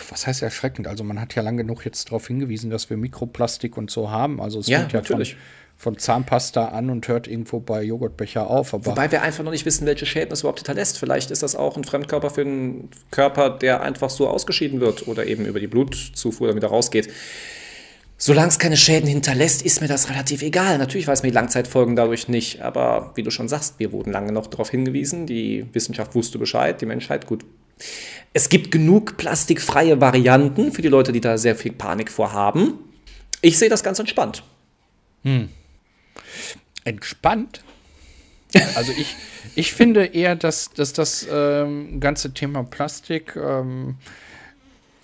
Was 0.10 0.28
heißt 0.28 0.42
erschreckend? 0.42 0.88
Also 0.88 1.04
man 1.04 1.20
hat 1.20 1.36
ja 1.36 1.42
lange 1.42 1.63
genug 1.63 1.86
jetzt 1.86 2.06
darauf 2.06 2.28
hingewiesen, 2.28 2.70
dass 2.70 2.89
wir 2.89 2.98
Mikroplastik 2.98 3.78
und 3.78 3.92
so 3.92 4.10
haben. 4.10 4.42
Also 4.42 4.60
es 4.60 4.68
ja, 4.68 4.80
ja 4.80 4.88
natürlich. 4.92 5.34
Von, 5.78 5.96
von, 5.96 5.98
Zahnpasta 5.98 6.70
an 6.70 6.89
und 6.89 7.08
hört 7.08 7.28
irgendwo 7.28 7.60
bei 7.60 7.84
Joghurtbecher 7.84 8.50
auf. 8.50 8.74
Wobei 8.74 9.12
wir 9.12 9.22
einfach 9.22 9.44
noch 9.44 9.51
nicht 9.51 9.66
wissen, 9.66 9.86
welche 9.86 10.06
Schäden 10.06 10.32
es 10.32 10.42
überhaupt 10.42 10.60
hinterlässt. 10.60 10.98
Vielleicht 10.98 11.32
ist 11.32 11.44
das 11.44 11.56
auch 11.56 11.78
ein 11.78 11.84
Fremdkörper 11.84 12.30
für 12.30 12.42
einen 12.42 12.89
Körper, 13.12 13.50
der 13.50 13.82
einfach 13.82 14.10
so 14.10 14.28
ausgeschieden 14.28 14.82
wird 14.82 15.08
oder 15.08 15.25
eben 15.25 15.46
über 15.46 15.60
die 15.60 15.68
Blutzufuhr 15.68 16.48
dann 16.48 16.58
wieder 16.58 16.70
rausgeht. 16.70 17.10
Solange 18.22 18.50
es 18.50 18.60
keine 18.60 18.75
Schäden 18.75 19.08
hinterlässt, 19.08 19.62
ist 19.62 19.80
mir 19.80 19.88
das 19.88 20.10
relativ 20.10 20.42
egal. 20.42 20.78
Natürlich 20.78 21.08
weiß 21.08 21.24
man 21.24 21.32
die 21.32 21.36
Langzeitfolgen 21.36 21.96
dadurch 21.96 22.28
nicht, 22.28 22.62
aber 22.62 23.13
wie 23.16 23.24
du 23.24 23.32
schon 23.32 23.48
sagst, 23.48 23.75
wir 23.80 23.94
wurden 23.94 24.12
lange 24.12 24.34
noch 24.34 24.48
darauf 24.48 24.70
hingewiesen, 24.70 25.25
die 25.25 25.66
Wissenschaft 25.72 26.16
wusste 26.16 26.38
Bescheid, 26.38 26.82
die 26.82 26.86
Menschheit, 26.86 27.25
gut, 27.28 27.46
es 28.33 28.50
gibt 28.50 28.71
genug 28.71 29.17
plastikfreie 29.17 30.00
Varianten 30.01 30.71
für 30.71 30.81
die 30.81 30.88
Leute, 30.88 31.12
die 31.12 31.21
da 31.21 31.38
sehr 31.38 31.55
viel 31.55 31.71
Panik 31.71 32.12
vorhaben. 32.12 32.74
Ich 33.41 33.57
sehe 33.57 33.69
das 33.69 33.83
ganz 33.83 34.00
entspannt. 34.00 34.43
Hm. 35.24 35.50
Entspannt? 36.83 37.63
Also 38.75 38.91
ich, 38.98 39.15
ich 39.55 39.74
finde 39.74 40.05
eher, 40.05 40.36
dass, 40.36 40.71
dass 40.71 40.93
das 40.93 41.27
ähm, 41.31 42.00
ganze 42.00 42.33
Thema 42.33 42.63
Plastik 42.63 43.36
ähm, 43.36 43.98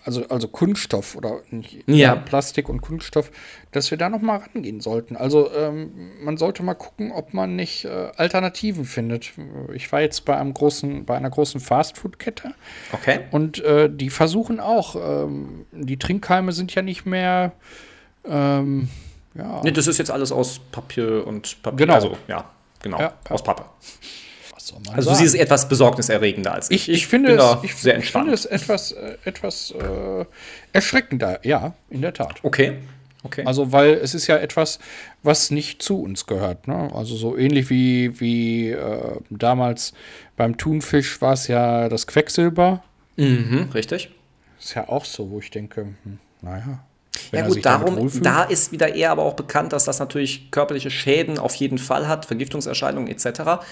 also, 0.05 0.27
also 0.29 0.47
Kunststoff 0.47 1.15
oder 1.15 1.41
nicht, 1.49 1.83
ja. 1.87 2.15
Plastik 2.15 2.69
und 2.69 2.81
Kunststoff, 2.81 3.31
dass 3.71 3.91
wir 3.91 3.97
da 3.97 4.09
noch 4.09 4.21
mal 4.21 4.37
rangehen 4.37 4.79
sollten. 4.79 5.15
Also 5.15 5.51
ähm, 5.53 6.11
man 6.21 6.37
sollte 6.37 6.63
mal 6.63 6.75
gucken, 6.75 7.11
ob 7.11 7.33
man 7.33 7.55
nicht 7.55 7.85
äh, 7.85 8.11
Alternativen 8.15 8.85
findet. 8.85 9.33
Ich 9.73 9.91
war 9.91 10.01
jetzt 10.01 10.25
bei 10.25 10.37
einem 10.37 10.53
großen, 10.53 11.05
bei 11.05 11.17
einer 11.17 11.29
großen 11.29 11.59
Fastfood-Kette. 11.59 12.53
Okay. 12.93 13.21
Und 13.31 13.63
äh, 13.63 13.89
die 13.91 14.09
versuchen 14.09 14.59
auch, 14.59 14.95
ähm, 14.95 15.65
die 15.71 15.97
Trinkhalme 15.97 16.51
sind 16.51 16.73
ja 16.73 16.81
nicht 16.81 17.05
mehr 17.05 17.53
ähm, 18.27 18.89
ja. 19.35 19.61
Nee, 19.63 19.71
das 19.71 19.87
ist 19.87 19.97
jetzt 19.97 20.11
alles 20.11 20.31
aus 20.31 20.59
Papier 20.71 21.25
und 21.27 21.61
Papier. 21.61 21.85
Genau. 21.85 21.95
Also, 21.95 22.17
ja, 22.27 22.49
genau. 22.81 22.99
Ja, 22.99 23.13
aus 23.29 23.43
Pappe. 23.43 23.65
Was 24.65 24.69
soll 24.69 24.79
man 24.85 24.95
Also 24.95 25.09
sagen? 25.09 25.19
siehst 25.19 25.35
es 25.35 25.41
etwas 25.41 25.67
besorgniserregender 25.67 26.53
als 26.53 26.71
ich. 26.71 26.89
Ich, 26.89 26.95
ich, 26.95 27.07
finde, 27.07 27.35
es, 27.35 27.63
ich, 27.63 27.75
sehr 27.75 27.97
ich 27.99 28.11
finde 28.11 28.33
es 28.33 28.45
etwas, 28.45 28.91
äh, 28.91 29.17
etwas 29.25 29.71
äh, 29.71 30.25
erschreckender. 30.73 31.39
Ja, 31.43 31.73
in 31.89 32.01
der 32.01 32.13
Tat. 32.13 32.43
okay. 32.43 32.77
Okay. 33.23 33.43
Also, 33.43 33.71
weil 33.71 33.95
es 33.95 34.13
ist 34.13 34.27
ja 34.27 34.37
etwas, 34.37 34.77
was 35.23 35.49
nicht 35.49 35.81
zu 35.81 35.99
uns 35.99 36.27
gehört. 36.27 36.67
Ne? 36.67 36.91
Also 36.93 37.15
so 37.15 37.35
ähnlich 37.35 37.71
wie, 37.71 38.19
wie 38.19 38.69
äh, 38.69 39.17
damals 39.31 39.93
beim 40.37 40.57
Thunfisch 40.57 41.19
war 41.21 41.33
es 41.33 41.47
ja 41.47 41.89
das 41.89 42.05
Quecksilber. 42.05 42.83
mhm, 43.15 43.69
richtig. 43.73 44.11
Ist 44.59 44.75
ja 44.75 44.87
auch 44.89 45.05
so, 45.05 45.31
wo 45.31 45.39
ich 45.39 45.49
denke, 45.49 45.87
hm, 46.03 46.19
naja. 46.43 46.85
wenn 47.31 47.39
Ja 47.39 47.47
gut, 47.47 47.65
darum, 47.65 48.11
da 48.21 48.43
ist 48.43 48.71
wieder 48.71 48.93
eher 48.93 49.09
aber 49.09 49.23
auch 49.23 49.33
bekannt, 49.33 49.73
dass 49.73 49.85
das 49.85 49.97
natürlich 49.97 50.51
körperliche 50.51 50.91
Schäden 50.91 51.39
auf 51.39 51.55
jeden 51.55 51.79
Fall 51.79 52.07
hat, 52.07 52.27
Vergiftungserscheinungen 52.27 53.09
etc. 53.09 53.65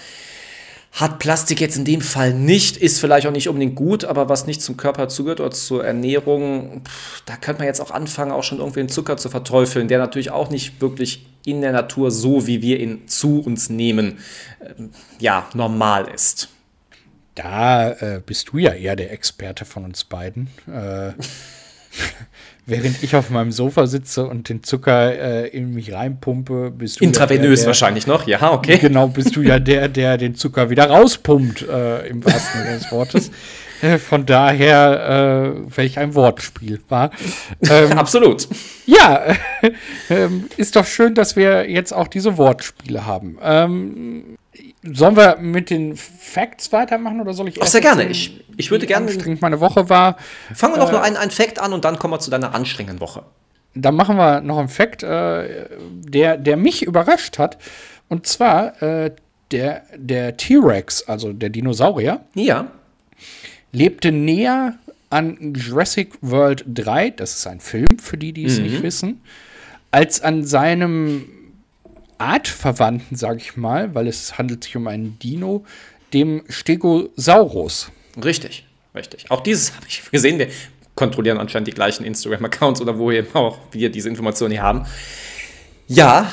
Hat 0.94 1.18
Plastik 1.18 1.60
jetzt 1.60 1.76
in 1.76 1.84
dem 1.84 2.00
Fall 2.00 2.32
nicht, 2.32 2.76
ist 2.76 3.00
vielleicht 3.00 3.26
auch 3.26 3.32
nicht 3.32 3.48
unbedingt 3.48 3.74
gut, 3.74 4.04
aber 4.04 4.28
was 4.28 4.46
nicht 4.46 4.62
zum 4.62 4.76
Körper 4.76 5.08
zugehört 5.08 5.40
oder 5.40 5.50
zur 5.50 5.84
Ernährung, 5.84 6.82
pff, 6.84 7.22
da 7.26 7.36
könnte 7.36 7.62
man 7.62 7.66
jetzt 7.66 7.80
auch 7.80 7.90
anfangen, 7.90 8.30
auch 8.30 8.44
schon 8.44 8.58
irgendwie 8.58 8.80
den 8.80 8.88
Zucker 8.88 9.16
zu 9.16 9.28
verteufeln, 9.28 9.88
der 9.88 9.98
natürlich 9.98 10.30
auch 10.30 10.50
nicht 10.50 10.80
wirklich 10.80 11.26
in 11.44 11.62
der 11.62 11.72
Natur 11.72 12.12
so, 12.12 12.46
wie 12.46 12.62
wir 12.62 12.78
ihn 12.78 13.08
zu 13.08 13.40
uns 13.40 13.70
nehmen, 13.70 14.18
ähm, 14.60 14.90
ja, 15.18 15.48
normal 15.52 16.06
ist. 16.14 16.48
Da 17.34 17.90
äh, 17.90 18.22
bist 18.24 18.52
du 18.52 18.58
ja 18.58 18.72
eher 18.72 18.94
der 18.94 19.10
Experte 19.12 19.64
von 19.64 19.84
uns 19.84 20.04
beiden. 20.04 20.48
Äh, 20.72 21.12
während 22.66 23.02
ich 23.02 23.16
auf 23.16 23.30
meinem 23.30 23.52
Sofa 23.52 23.86
sitze 23.86 24.26
und 24.26 24.48
den 24.48 24.62
Zucker 24.62 25.12
äh, 25.12 25.48
in 25.48 25.74
mich 25.74 25.92
reinpumpe, 25.92 26.70
bist 26.70 27.00
du. 27.00 27.04
ja 27.04 27.08
Intravenös 27.08 27.40
der, 27.40 27.56
der, 27.56 27.66
wahrscheinlich 27.66 28.06
noch, 28.06 28.26
ja, 28.26 28.52
okay. 28.52 28.78
Genau, 28.78 29.08
bist 29.08 29.36
du 29.36 29.42
ja 29.42 29.58
der, 29.60 29.88
der 29.88 30.16
den 30.16 30.34
Zucker 30.34 30.70
wieder 30.70 30.88
rauspumpt, 30.88 31.62
äh, 31.62 32.06
im 32.06 32.24
wahrsten 32.24 32.62
Sinne 32.62 32.78
des 32.78 32.90
Wortes. 32.90 33.30
Äh, 33.82 33.98
Von 33.98 34.24
daher, 34.24 35.54
äh, 35.56 35.76
welch 35.76 35.98
ein 35.98 36.14
Wortspiel 36.14 36.80
war. 36.88 37.10
Ähm, 37.68 37.92
Absolut. 37.98 38.48
ja, 38.86 39.24
äh, 40.08 40.28
ist 40.56 40.76
doch 40.76 40.86
schön, 40.86 41.14
dass 41.14 41.36
wir 41.36 41.68
jetzt 41.70 41.92
auch 41.92 42.08
diese 42.08 42.38
Wortspiele 42.38 43.04
haben. 43.04 43.38
Ähm, 43.42 44.36
sollen 44.92 45.16
wir 45.16 45.36
mit 45.40 45.70
den 45.70 45.96
Facts 45.96 46.72
weitermachen 46.72 47.20
oder 47.20 47.32
soll 47.32 47.48
ich 47.48 47.60
Ach, 47.62 47.66
sehr 47.66 47.80
gerne. 47.80 48.04
Ich, 48.06 48.44
ich 48.56 48.70
würde 48.70 48.86
gerne. 48.86 49.06
anstrengend 49.06 49.40
meine 49.42 49.60
Woche 49.60 49.88
war? 49.88 50.16
Fangen 50.54 50.74
wir 50.74 50.80
doch 50.80 50.92
noch 50.92 51.02
einen, 51.02 51.16
einen 51.16 51.30
Fact 51.30 51.58
an 51.58 51.72
und 51.72 51.84
dann 51.84 51.98
kommen 51.98 52.12
wir 52.14 52.18
zu 52.20 52.30
deiner 52.30 52.54
anstrengenden 52.54 53.00
Woche. 53.00 53.22
Dann 53.74 53.94
machen 53.96 54.16
wir 54.16 54.40
noch 54.40 54.58
einen 54.58 54.68
Fact, 54.68 55.02
äh, 55.02 55.66
der, 55.90 56.36
der 56.36 56.56
mich 56.56 56.82
überrascht 56.82 57.38
hat. 57.38 57.58
Und 58.08 58.26
zwar 58.26 58.80
äh, 58.82 59.10
der, 59.50 59.82
der 59.96 60.36
T-Rex, 60.36 61.08
also 61.08 61.32
der 61.32 61.48
Dinosaurier, 61.48 62.20
Ja. 62.34 62.68
lebte 63.72 64.12
näher 64.12 64.74
an 65.10 65.54
Jurassic 65.56 66.12
World 66.20 66.64
3, 66.66 67.10
das 67.10 67.34
ist 67.36 67.46
ein 67.46 67.60
Film, 67.60 67.98
für 67.98 68.16
die, 68.16 68.32
die 68.32 68.44
es 68.44 68.58
nicht 68.58 68.82
wissen, 68.82 69.20
als 69.90 70.20
an 70.20 70.44
seinem 70.44 71.28
Artverwandten, 72.18 73.16
sage 73.16 73.38
ich 73.38 73.56
mal, 73.56 73.94
weil 73.94 74.06
es 74.08 74.38
handelt 74.38 74.64
sich 74.64 74.76
um 74.76 74.86
einen 74.86 75.18
Dino, 75.18 75.64
dem 76.12 76.42
Stegosaurus. 76.48 77.90
Richtig, 78.22 78.66
richtig. 78.94 79.30
Auch 79.30 79.40
dieses 79.40 79.74
habe 79.74 79.86
ich 79.88 80.02
gesehen. 80.10 80.38
Wir 80.38 80.48
kontrollieren 80.94 81.38
anscheinend 81.38 81.66
die 81.68 81.72
gleichen 81.72 82.04
Instagram-Accounts 82.04 82.80
oder 82.80 82.98
wo 82.98 83.10
eben 83.10 83.34
auch 83.34 83.58
wir 83.72 83.90
diese 83.90 84.08
Informationen 84.08 84.52
hier 84.52 84.62
haben. 84.62 84.86
Ja, 85.88 86.30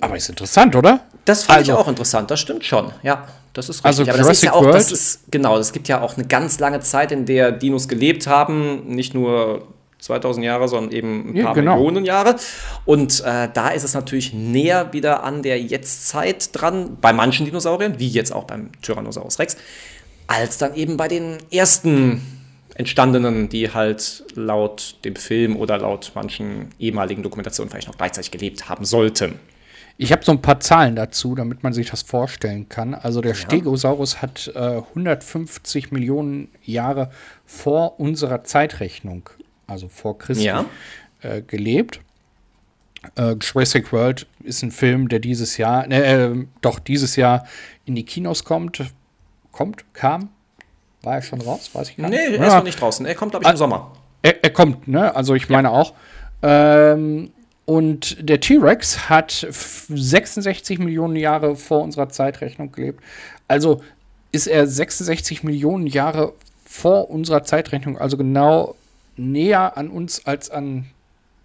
Aber 0.00 0.16
ist 0.16 0.28
interessant, 0.28 0.74
oder? 0.76 1.00
das 1.24 1.44
fand 1.44 1.62
ich 1.62 1.70
Also- 1.70 1.80
auch 1.82 1.88
interessant. 1.88 2.30
Das 2.30 2.38
stimmt 2.40 2.64
schon. 2.64 2.92
Ja, 3.02 3.26
das 3.54 3.68
ist 3.68 3.76
richtig. 3.84 3.86
Also 3.86 4.02
Aber 4.02 4.12
das 4.18 4.28
ist 4.30 4.42
ja 4.42 4.50
Jurassic 4.52 4.68
auch, 4.68 4.72
das 4.72 4.92
ist, 4.92 5.20
genau, 5.30 5.58
es 5.58 5.72
gibt 5.72 5.88
ja 5.88 6.00
auch 6.02 6.16
eine 6.16 6.26
ganz 6.26 6.58
lange 6.60 6.80
Zeit, 6.80 7.12
in 7.12 7.24
der 7.26 7.50
Dinos 7.52 7.88
gelebt 7.88 8.26
haben. 8.26 8.86
Nicht 8.88 9.14
nur 9.14 9.66
2000 10.04 10.44
Jahre, 10.44 10.68
sondern 10.68 10.92
eben 10.92 11.30
ein 11.30 11.36
Ja, 11.36 11.44
paar 11.46 11.54
genau. 11.54 11.76
Millionen 11.76 12.04
Jahre. 12.04 12.36
Und 12.84 13.20
äh, 13.24 13.48
da 13.52 13.68
ist 13.68 13.84
es 13.84 13.94
natürlich 13.94 14.32
näher 14.32 14.92
wieder 14.92 15.24
an 15.24 15.42
der 15.42 15.60
Jetztzeit 15.60 16.50
dran, 16.52 16.98
bei 17.00 17.12
manchen 17.12 17.46
Dinosauriern, 17.46 17.98
wie 17.98 18.08
jetzt 18.08 18.32
auch 18.32 18.44
beim 18.44 18.70
Tyrannosaurus 18.82 19.38
Rex, 19.38 19.56
als 20.26 20.58
dann 20.58 20.74
eben 20.74 20.96
bei 20.96 21.08
den 21.08 21.38
ersten 21.50 22.22
entstandenen, 22.74 23.48
die 23.48 23.72
halt 23.72 24.24
laut 24.34 24.96
dem 25.04 25.16
Film 25.16 25.56
oder 25.56 25.78
laut 25.78 26.12
manchen 26.14 26.70
ehemaligen 26.78 27.22
Dokumentationen 27.22 27.70
vielleicht 27.70 27.88
noch 27.88 27.96
gleichzeitig 27.96 28.30
gelebt 28.30 28.68
haben 28.68 28.84
sollten. 28.84 29.38
Ich 29.96 30.10
habe 30.10 30.24
so 30.24 30.32
ein 30.32 30.42
paar 30.42 30.58
Zahlen 30.58 30.96
dazu, 30.96 31.36
damit 31.36 31.62
man 31.62 31.72
sich 31.72 31.88
das 31.88 32.02
vorstellen 32.02 32.68
kann. 32.68 32.94
Also 32.94 33.20
der 33.20 33.34
Stegosaurus 33.34 34.20
hat 34.20 34.50
äh, 34.54 34.78
150 34.88 35.92
Millionen 35.92 36.48
Jahre 36.64 37.10
vor 37.46 38.00
unserer 38.00 38.42
Zeitrechnung, 38.42 39.30
also 39.66 39.88
vor 39.88 40.18
Christus, 40.18 40.44
Ja. 40.44 40.64
äh, 41.22 41.42
gelebt. 41.42 42.00
Äh, 43.16 43.34
Jurassic 43.40 43.92
World 43.92 44.26
ist 44.42 44.62
ein 44.62 44.70
Film, 44.70 45.08
der 45.08 45.18
dieses 45.18 45.56
Jahr, 45.58 45.86
ne, 45.86 46.02
äh, 46.04 46.46
doch 46.62 46.78
dieses 46.78 47.16
Jahr 47.16 47.46
in 47.84 47.94
die 47.94 48.04
Kinos 48.04 48.44
kommt. 48.44 48.82
Kommt, 49.52 49.84
kam, 49.94 50.30
war 51.02 51.16
er 51.16 51.22
schon 51.22 51.40
raus? 51.40 51.70
Weiß 51.74 51.90
ich 51.90 51.96
gar 51.96 52.08
Nee, 52.08 52.16
nicht. 52.16 52.38
er 52.38 52.46
ist 52.46 52.52
Ja. 52.52 52.56
noch 52.58 52.64
nicht 52.64 52.80
draußen. 52.80 53.04
Er 53.06 53.14
kommt, 53.14 53.32
glaube 53.32 53.44
ich, 53.44 53.50
im 53.50 53.56
Sommer. 53.56 53.92
Er, 54.22 54.42
er 54.42 54.50
kommt, 54.50 54.88
ne? 54.88 55.14
Also 55.14 55.34
ich 55.34 55.48
meine 55.48 55.70
auch. 55.70 55.92
Ähm, 56.42 57.30
und 57.66 58.16
der 58.28 58.40
T-Rex 58.40 59.08
hat 59.08 59.42
f- 59.44 59.86
66 59.88 60.78
Millionen 60.78 61.16
Jahre 61.16 61.56
vor 61.56 61.82
unserer 61.82 62.08
Zeitrechnung 62.08 62.72
gelebt. 62.72 63.02
Also 63.48 63.82
ist 64.32 64.46
er 64.46 64.66
66 64.66 65.44
Millionen 65.44 65.86
Jahre 65.86 66.32
vor 66.66 67.10
unserer 67.10 67.44
Zeitrechnung, 67.44 67.96
also 67.98 68.16
genau 68.16 68.74
näher 69.16 69.76
an 69.76 69.88
uns 69.88 70.26
als 70.26 70.50
an 70.50 70.86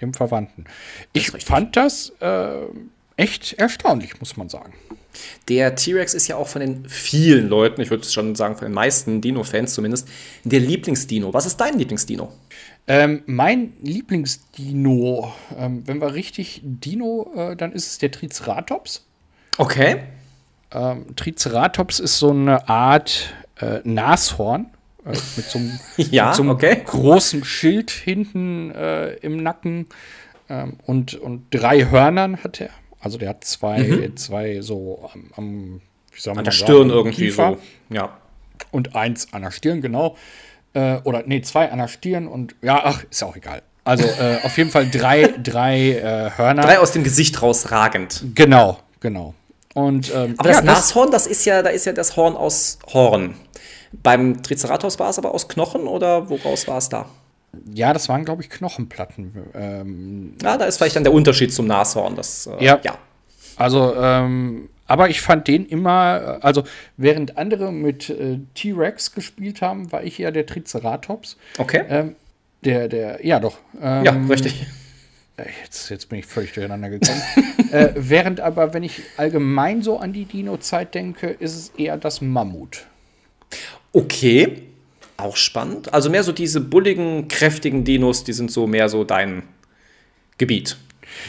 dem 0.01 0.13
Verwandten. 0.13 0.65
Ich 1.13 1.33
richtig. 1.33 1.45
fand 1.45 1.75
das 1.75 2.13
äh, 2.19 2.65
echt 3.17 3.53
erstaunlich, 3.53 4.19
muss 4.19 4.37
man 4.37 4.49
sagen. 4.49 4.73
Der 5.49 5.75
T-Rex 5.75 6.13
ist 6.13 6.27
ja 6.27 6.37
auch 6.37 6.47
von 6.47 6.61
den 6.61 6.87
vielen 6.87 7.49
Leuten, 7.49 7.81
ich 7.81 7.89
würde 7.89 8.07
schon 8.07 8.35
sagen 8.35 8.55
von 8.55 8.67
den 8.67 8.73
meisten 8.73 9.21
Dino-Fans 9.21 9.73
zumindest, 9.73 10.07
der 10.43 10.59
Lieblingsdino. 10.59 11.33
Was 11.33 11.45
ist 11.45 11.57
dein 11.57 11.77
Lieblingsdino? 11.77 12.31
Ähm, 12.87 13.23
mein 13.25 13.73
Lieblingsdino, 13.81 15.33
ähm, 15.57 15.83
wenn 15.85 15.99
wir 15.99 16.13
richtig 16.13 16.61
Dino, 16.63 17.31
äh, 17.35 17.55
dann 17.55 17.71
ist 17.71 17.87
es 17.87 17.97
der 17.97 18.11
Triceratops. 18.11 19.05
Okay. 19.57 20.03
Ähm, 20.71 21.15
Triceratops 21.15 21.99
ist 21.99 22.19
so 22.19 22.29
eine 22.29 22.69
Art 22.69 23.33
äh, 23.59 23.79
Nashorn 23.83 24.67
äh, 25.09 25.17
mit 25.35 25.45
so 25.45 25.59
einem, 25.59 25.79
Ja, 26.11 26.27
mit 26.27 26.35
so 26.35 26.43
einem 26.43 26.51
okay. 26.51 26.81
großen 26.85 27.43
Schild 27.43 27.91
hinten 27.91 28.71
äh, 28.71 29.13
im 29.15 29.37
Nacken 29.37 29.87
ähm, 30.49 30.77
und, 30.85 31.15
und 31.15 31.45
drei 31.51 31.89
Hörnern 31.89 32.43
hat 32.43 32.61
er. 32.61 32.69
Also 33.01 33.17
der 33.17 33.29
hat 33.29 33.43
zwei, 33.45 34.11
zwei 34.15 34.61
so 34.61 35.09
am, 35.13 35.31
am, 35.35 35.81
Mhm. 36.25 36.37
An 36.37 36.43
der 36.43 36.51
Stirn 36.51 36.89
irgendwie 36.89 37.25
Kiefer 37.25 37.57
so. 37.89 37.95
Ja. 37.95 38.17
und 38.71 38.95
eins 38.95 39.33
an 39.33 39.41
der 39.41 39.51
Stirn, 39.51 39.81
genau. 39.81 40.17
Äh, 40.73 40.97
oder 41.03 41.23
nee, 41.25 41.41
zwei 41.41 41.71
an 41.71 41.79
der 41.79 41.87
Stirn 41.87 42.27
und 42.27 42.55
ja, 42.61 42.81
ach, 42.83 43.03
ist 43.09 43.23
auch 43.23 43.35
egal. 43.35 43.61
Also 43.83 44.05
äh, 44.05 44.39
auf 44.43 44.57
jeden 44.57 44.69
Fall 44.69 44.89
drei, 44.89 45.33
drei 45.41 45.91
äh, 45.91 46.31
Hörner. 46.37 46.61
Drei 46.63 46.79
aus 46.79 46.91
dem 46.91 47.03
Gesicht 47.03 47.41
rausragend. 47.41 48.23
Genau, 48.35 48.79
genau. 48.99 49.33
Und, 49.73 50.13
ähm, 50.13 50.35
Aber 50.37 50.49
das 50.49 50.57
ja, 50.57 50.63
Nashorn, 50.63 51.11
das 51.11 51.27
ist 51.27 51.45
ja, 51.45 51.61
da 51.61 51.69
ist 51.69 51.85
ja 51.85 51.93
das 51.93 52.17
Horn 52.17 52.35
aus 52.35 52.79
Horn. 52.91 53.35
Beim 53.91 54.41
Triceratops 54.43 54.99
war 54.99 55.09
es 55.09 55.17
aber 55.17 55.33
aus 55.33 55.47
Knochen 55.47 55.87
oder 55.87 56.29
woraus 56.29 56.67
war 56.67 56.77
es 56.77 56.89
da? 56.89 57.05
Ja, 57.73 57.93
das 57.93 58.09
waren, 58.09 58.25
glaube 58.25 58.43
ich, 58.43 58.49
Knochenplatten. 58.49 59.33
Ähm, 59.55 60.33
Ja, 60.41 60.57
da 60.57 60.65
ist 60.65 60.77
vielleicht 60.77 60.95
dann 60.95 61.03
der 61.03 61.13
Unterschied 61.13 61.53
zum 61.53 61.65
Nashorn. 61.67 62.15
Das, 62.15 62.47
äh, 62.47 62.63
Ja. 62.63 62.79
ja. 62.83 62.97
also, 63.57 63.95
ähm, 63.95 64.69
aber 64.85 65.09
ich 65.09 65.21
fand 65.21 65.47
den 65.47 65.65
immer, 65.67 66.39
also 66.41 66.63
während 66.97 67.37
andere 67.37 67.71
mit 67.71 68.09
äh, 68.09 68.39
T-Rex 68.55 69.13
gespielt 69.13 69.61
haben, 69.61 69.91
war 69.91 70.03
ich 70.03 70.17
ja 70.17 70.31
der 70.31 70.45
Triceratops. 70.45 71.37
Okay. 71.57 71.83
Ähm, 71.89 72.15
der, 72.63 72.87
der, 72.87 73.25
ja 73.25 73.39
doch. 73.39 73.57
Ähm, 73.81 74.03
ja, 74.03 74.11
richtig. 74.29 74.67
äh, 75.37 75.45
Jetzt, 75.63 75.89
jetzt 75.89 76.09
bin 76.09 76.19
ich 76.19 76.25
völlig 76.25 76.53
durcheinander 76.53 76.89
gekommen. 76.89 77.21
äh, 77.71 77.89
während 77.95 78.41
aber, 78.41 78.73
wenn 78.73 78.83
ich 78.83 79.01
allgemein 79.17 79.81
so 79.81 79.97
an 79.97 80.11
die 80.13 80.25
Dino-Zeit 80.25 80.93
denke, 80.93 81.27
ist 81.27 81.55
es 81.55 81.69
eher 81.77 81.97
das 81.97 82.21
Mammut. 82.21 82.85
Okay. 83.93 84.63
Auch 85.17 85.35
spannend. 85.35 85.93
Also 85.93 86.09
mehr 86.09 86.23
so 86.23 86.31
diese 86.31 86.61
bulligen, 86.61 87.27
kräftigen 87.27 87.83
Dinos, 87.83 88.23
die 88.23 88.33
sind 88.33 88.51
so 88.51 88.67
mehr 88.67 88.87
so 88.87 89.03
dein 89.03 89.43
Gebiet. 90.37 90.77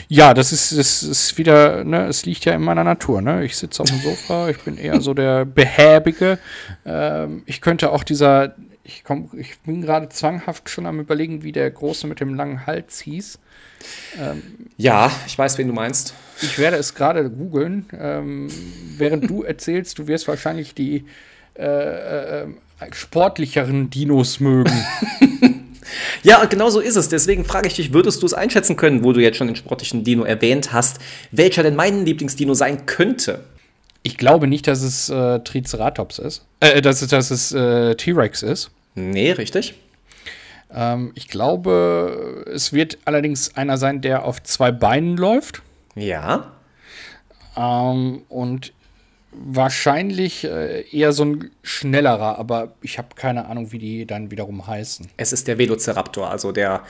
Ja, 0.08 0.34
das 0.34 0.52
ist, 0.52 0.76
das 0.76 1.02
ist 1.02 1.38
wieder, 1.38 1.84
ne, 1.84 2.06
es 2.06 2.24
liegt 2.24 2.44
ja 2.44 2.54
in 2.54 2.62
meiner 2.62 2.84
Natur, 2.84 3.22
ne? 3.22 3.44
Ich 3.44 3.56
sitze 3.56 3.82
auf 3.82 3.88
dem 3.88 4.00
Sofa, 4.00 4.48
ich 4.50 4.58
bin 4.58 4.76
eher 4.76 5.00
so 5.00 5.14
der 5.14 5.44
Behäbige. 5.44 6.38
Ähm, 6.84 7.42
ich 7.46 7.60
könnte 7.60 7.90
auch 7.90 8.04
dieser, 8.04 8.54
ich 8.84 9.04
komm, 9.04 9.30
ich 9.36 9.58
bin 9.60 9.82
gerade 9.82 10.08
zwanghaft 10.08 10.68
schon 10.68 10.86
am 10.86 11.00
überlegen, 11.00 11.42
wie 11.42 11.52
der 11.52 11.70
Große 11.70 12.06
mit 12.06 12.20
dem 12.20 12.34
langen 12.34 12.66
Hals 12.66 13.00
hieß. 13.00 13.38
Ähm, 14.20 14.42
ja, 14.76 15.10
ich 15.26 15.36
weiß, 15.36 15.58
wen 15.58 15.68
du 15.68 15.72
meinst. 15.72 16.14
Ich 16.42 16.58
werde 16.58 16.76
es 16.76 16.94
gerade 16.94 17.30
googeln. 17.30 17.86
Ähm, 17.98 18.48
während 18.98 19.28
du 19.28 19.42
erzählst, 19.42 19.98
du 19.98 20.06
wirst 20.06 20.28
wahrscheinlich 20.28 20.74
die 20.74 21.06
äh, 21.54 22.42
äh, 22.42 22.46
sportlicheren 22.92 23.90
Dinos 23.90 24.40
mögen. 24.40 24.72
Ja, 26.22 26.44
genau 26.44 26.70
so 26.70 26.80
ist 26.80 26.96
es. 26.96 27.08
Deswegen 27.08 27.44
frage 27.44 27.68
ich 27.68 27.74
dich, 27.74 27.92
würdest 27.92 28.22
du 28.22 28.26
es 28.26 28.34
einschätzen 28.34 28.76
können, 28.76 29.04
wo 29.04 29.12
du 29.12 29.20
jetzt 29.20 29.38
schon 29.38 29.46
den 29.46 29.56
sportlichen 29.56 30.04
Dino 30.04 30.24
erwähnt 30.24 30.72
hast, 30.72 30.98
welcher 31.30 31.62
denn 31.62 31.76
mein 31.76 32.04
Lieblingsdino 32.04 32.54
sein 32.54 32.86
könnte? 32.86 33.44
Ich 34.02 34.16
glaube 34.16 34.46
nicht, 34.46 34.66
dass 34.66 34.82
es 34.82 35.08
äh, 35.10 35.40
Triceratops 35.40 36.18
ist. 36.18 36.46
Äh, 36.60 36.80
dass 36.80 37.02
es, 37.02 37.08
dass 37.08 37.30
es 37.30 37.52
äh, 37.52 37.94
T-Rex 37.94 38.42
ist. 38.42 38.70
Nee, 38.94 39.32
richtig. 39.32 39.74
Ähm, 40.72 41.12
ich 41.14 41.28
glaube, 41.28 42.44
es 42.52 42.72
wird 42.72 42.98
allerdings 43.04 43.56
einer 43.56 43.76
sein, 43.76 44.00
der 44.00 44.24
auf 44.24 44.42
zwei 44.42 44.72
Beinen 44.72 45.16
läuft. 45.16 45.62
Ja. 45.94 46.52
Ähm, 47.56 48.22
und 48.28 48.72
wahrscheinlich 49.32 50.44
äh, 50.44 50.84
eher 50.90 51.12
so 51.12 51.24
ein 51.24 51.50
schnellerer, 51.62 52.38
aber 52.38 52.72
ich 52.82 52.98
habe 52.98 53.08
keine 53.14 53.46
Ahnung, 53.46 53.72
wie 53.72 53.78
die 53.78 54.06
dann 54.06 54.30
wiederum 54.30 54.66
heißen. 54.66 55.08
Es 55.16 55.32
ist 55.32 55.46
der 55.48 55.58
Velociraptor, 55.58 56.30
also 56.30 56.52
der, 56.52 56.82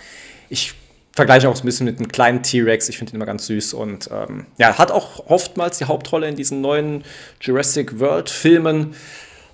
ich 0.49 0.75
vergleiche 1.13 1.49
auch 1.49 1.57
ein 1.57 1.65
bisschen 1.65 1.85
mit 1.85 1.99
einem 1.99 2.09
kleinen 2.09 2.43
T-Rex, 2.43 2.89
ich 2.89 2.99
finde 2.99 3.13
ihn 3.13 3.17
immer 3.17 3.27
ganz 3.27 3.47
süß 3.47 3.75
und 3.75 4.09
ähm, 4.13 4.47
ja, 4.59 4.79
hat 4.79 4.91
auch 4.91 5.27
oftmals 5.27 5.79
die 5.79 5.85
Hauptrolle 5.85 6.29
in 6.29 6.37
diesen 6.37 6.61
neuen 6.61 7.05
Jurassic 7.41 7.99
World 8.01 8.31
Filmen 8.31 8.95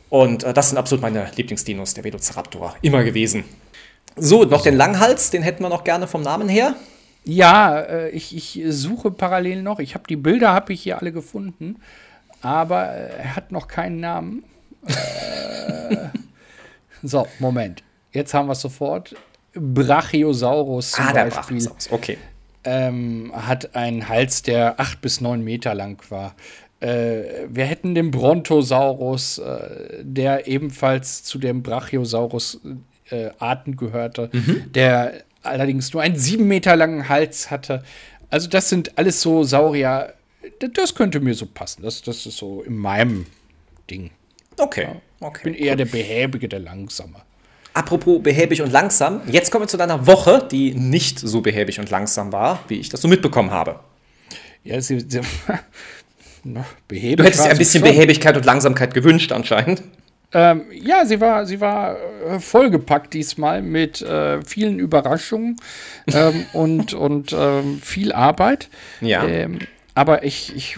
und 0.08 0.44
äh, 0.44 0.52
das 0.52 0.68
sind 0.68 0.78
absolut 0.78 1.02
meine 1.02 1.28
Lieblingsdinos, 1.34 1.94
der 1.94 2.04
Velociraptor, 2.04 2.76
immer 2.82 3.02
gewesen. 3.02 3.44
So, 4.14 4.44
noch 4.44 4.62
den 4.62 4.76
Langhals, 4.76 5.30
den 5.30 5.42
hätten 5.42 5.62
wir 5.62 5.68
noch 5.68 5.84
gerne 5.84 6.06
vom 6.06 6.22
Namen 6.22 6.48
her. 6.48 6.74
Ja, 7.24 7.80
äh, 7.80 8.10
ich, 8.10 8.34
ich 8.34 8.62
suche 8.68 9.10
parallel 9.10 9.62
noch. 9.62 9.78
Ich 9.80 9.94
habe 9.94 10.04
die 10.08 10.16
Bilder, 10.16 10.52
habe 10.52 10.72
ich 10.72 10.82
hier 10.82 10.98
alle 11.00 11.12
gefunden 11.12 11.76
aber 12.42 12.92
äh, 12.92 13.18
er 13.18 13.36
hat 13.36 13.52
noch 13.52 13.68
keinen 13.68 14.00
Namen. 14.00 14.44
äh, 14.86 16.08
so, 17.02 17.26
Moment. 17.38 17.82
Jetzt 18.12 18.34
haben 18.34 18.48
wir 18.48 18.52
es 18.52 18.60
sofort. 18.60 19.14
Brachiosaurus 19.54 20.92
zum 20.92 21.04
ah, 21.04 21.12
Beispiel. 21.12 21.30
Der 21.30 21.36
Brachiosaurus. 21.36 21.92
Okay. 21.92 22.18
Ähm, 22.64 23.32
hat 23.34 23.76
einen 23.76 24.08
Hals, 24.08 24.42
der 24.42 24.80
acht 24.80 25.00
bis 25.00 25.20
neun 25.20 25.44
Meter 25.44 25.74
lang 25.74 26.02
war. 26.10 26.34
Äh, 26.80 27.46
wir 27.48 27.64
hätten 27.64 27.94
den 27.94 28.10
Brontosaurus, 28.10 29.38
äh, 29.38 30.02
der 30.02 30.46
ebenfalls 30.46 31.24
zu 31.24 31.38
den 31.38 31.62
Brachiosaurus-Arten 31.62 33.72
äh, 33.72 33.76
gehörte, 33.76 34.28
mhm. 34.32 34.72
der 34.72 35.22
allerdings 35.42 35.92
nur 35.92 36.02
einen 36.02 36.16
sieben 36.16 36.48
Meter 36.48 36.76
langen 36.76 37.08
Hals 37.08 37.50
hatte. 37.50 37.82
Also 38.30 38.48
das 38.48 38.68
sind 38.68 38.98
alles 38.98 39.22
so 39.22 39.44
Saurier, 39.44 40.12
das 40.74 40.94
könnte 40.94 41.20
mir 41.20 41.34
so 41.34 41.46
passen. 41.46 41.82
Das, 41.82 42.02
das 42.02 42.26
ist 42.26 42.36
so 42.36 42.62
in 42.62 42.76
meinem 42.76 43.26
Ding. 43.90 44.10
Okay. 44.58 44.84
Ja. 44.84 45.26
okay. 45.26 45.38
Ich 45.38 45.42
bin 45.44 45.54
eher 45.54 45.76
der 45.76 45.84
Behäbige, 45.86 46.48
der 46.48 46.60
Langsame. 46.60 47.22
Apropos 47.74 48.22
behäbig 48.22 48.62
und 48.62 48.72
langsam, 48.72 49.20
jetzt 49.26 49.50
kommen 49.50 49.64
wir 49.64 49.68
zu 49.68 49.76
deiner 49.76 50.06
Woche, 50.06 50.48
die 50.50 50.72
nicht 50.72 51.18
so 51.18 51.42
behäbig 51.42 51.78
und 51.78 51.90
langsam 51.90 52.32
war, 52.32 52.64
wie 52.68 52.76
ich 52.76 52.88
das 52.88 53.02
so 53.02 53.08
mitbekommen 53.08 53.50
habe. 53.50 53.80
Ja, 54.64 54.80
sie, 54.80 55.00
sie 55.00 55.20
behäbig. 56.88 57.16
Du 57.16 57.24
hättest 57.24 57.44
dir 57.44 57.50
ein 57.50 57.58
bisschen 57.58 57.84
schon. 57.84 57.94
Behäbigkeit 57.94 58.34
und 58.34 58.46
Langsamkeit 58.46 58.94
gewünscht, 58.94 59.30
anscheinend. 59.30 59.82
Ähm, 60.32 60.62
ja, 60.72 61.04
sie 61.04 61.20
war, 61.20 61.46
sie 61.46 61.60
war 61.60 61.96
äh, 61.98 62.40
vollgepackt 62.40 63.14
diesmal 63.14 63.62
mit 63.62 64.02
äh, 64.02 64.42
vielen 64.42 64.78
Überraschungen 64.78 65.56
ähm, 66.12 66.46
und, 66.52 66.94
und 66.94 67.34
ähm, 67.38 67.80
viel 67.82 68.12
Arbeit. 68.12 68.68
Ja. 69.00 69.24
Aber 69.96 70.24
ich, 70.24 70.54
ich 70.54 70.76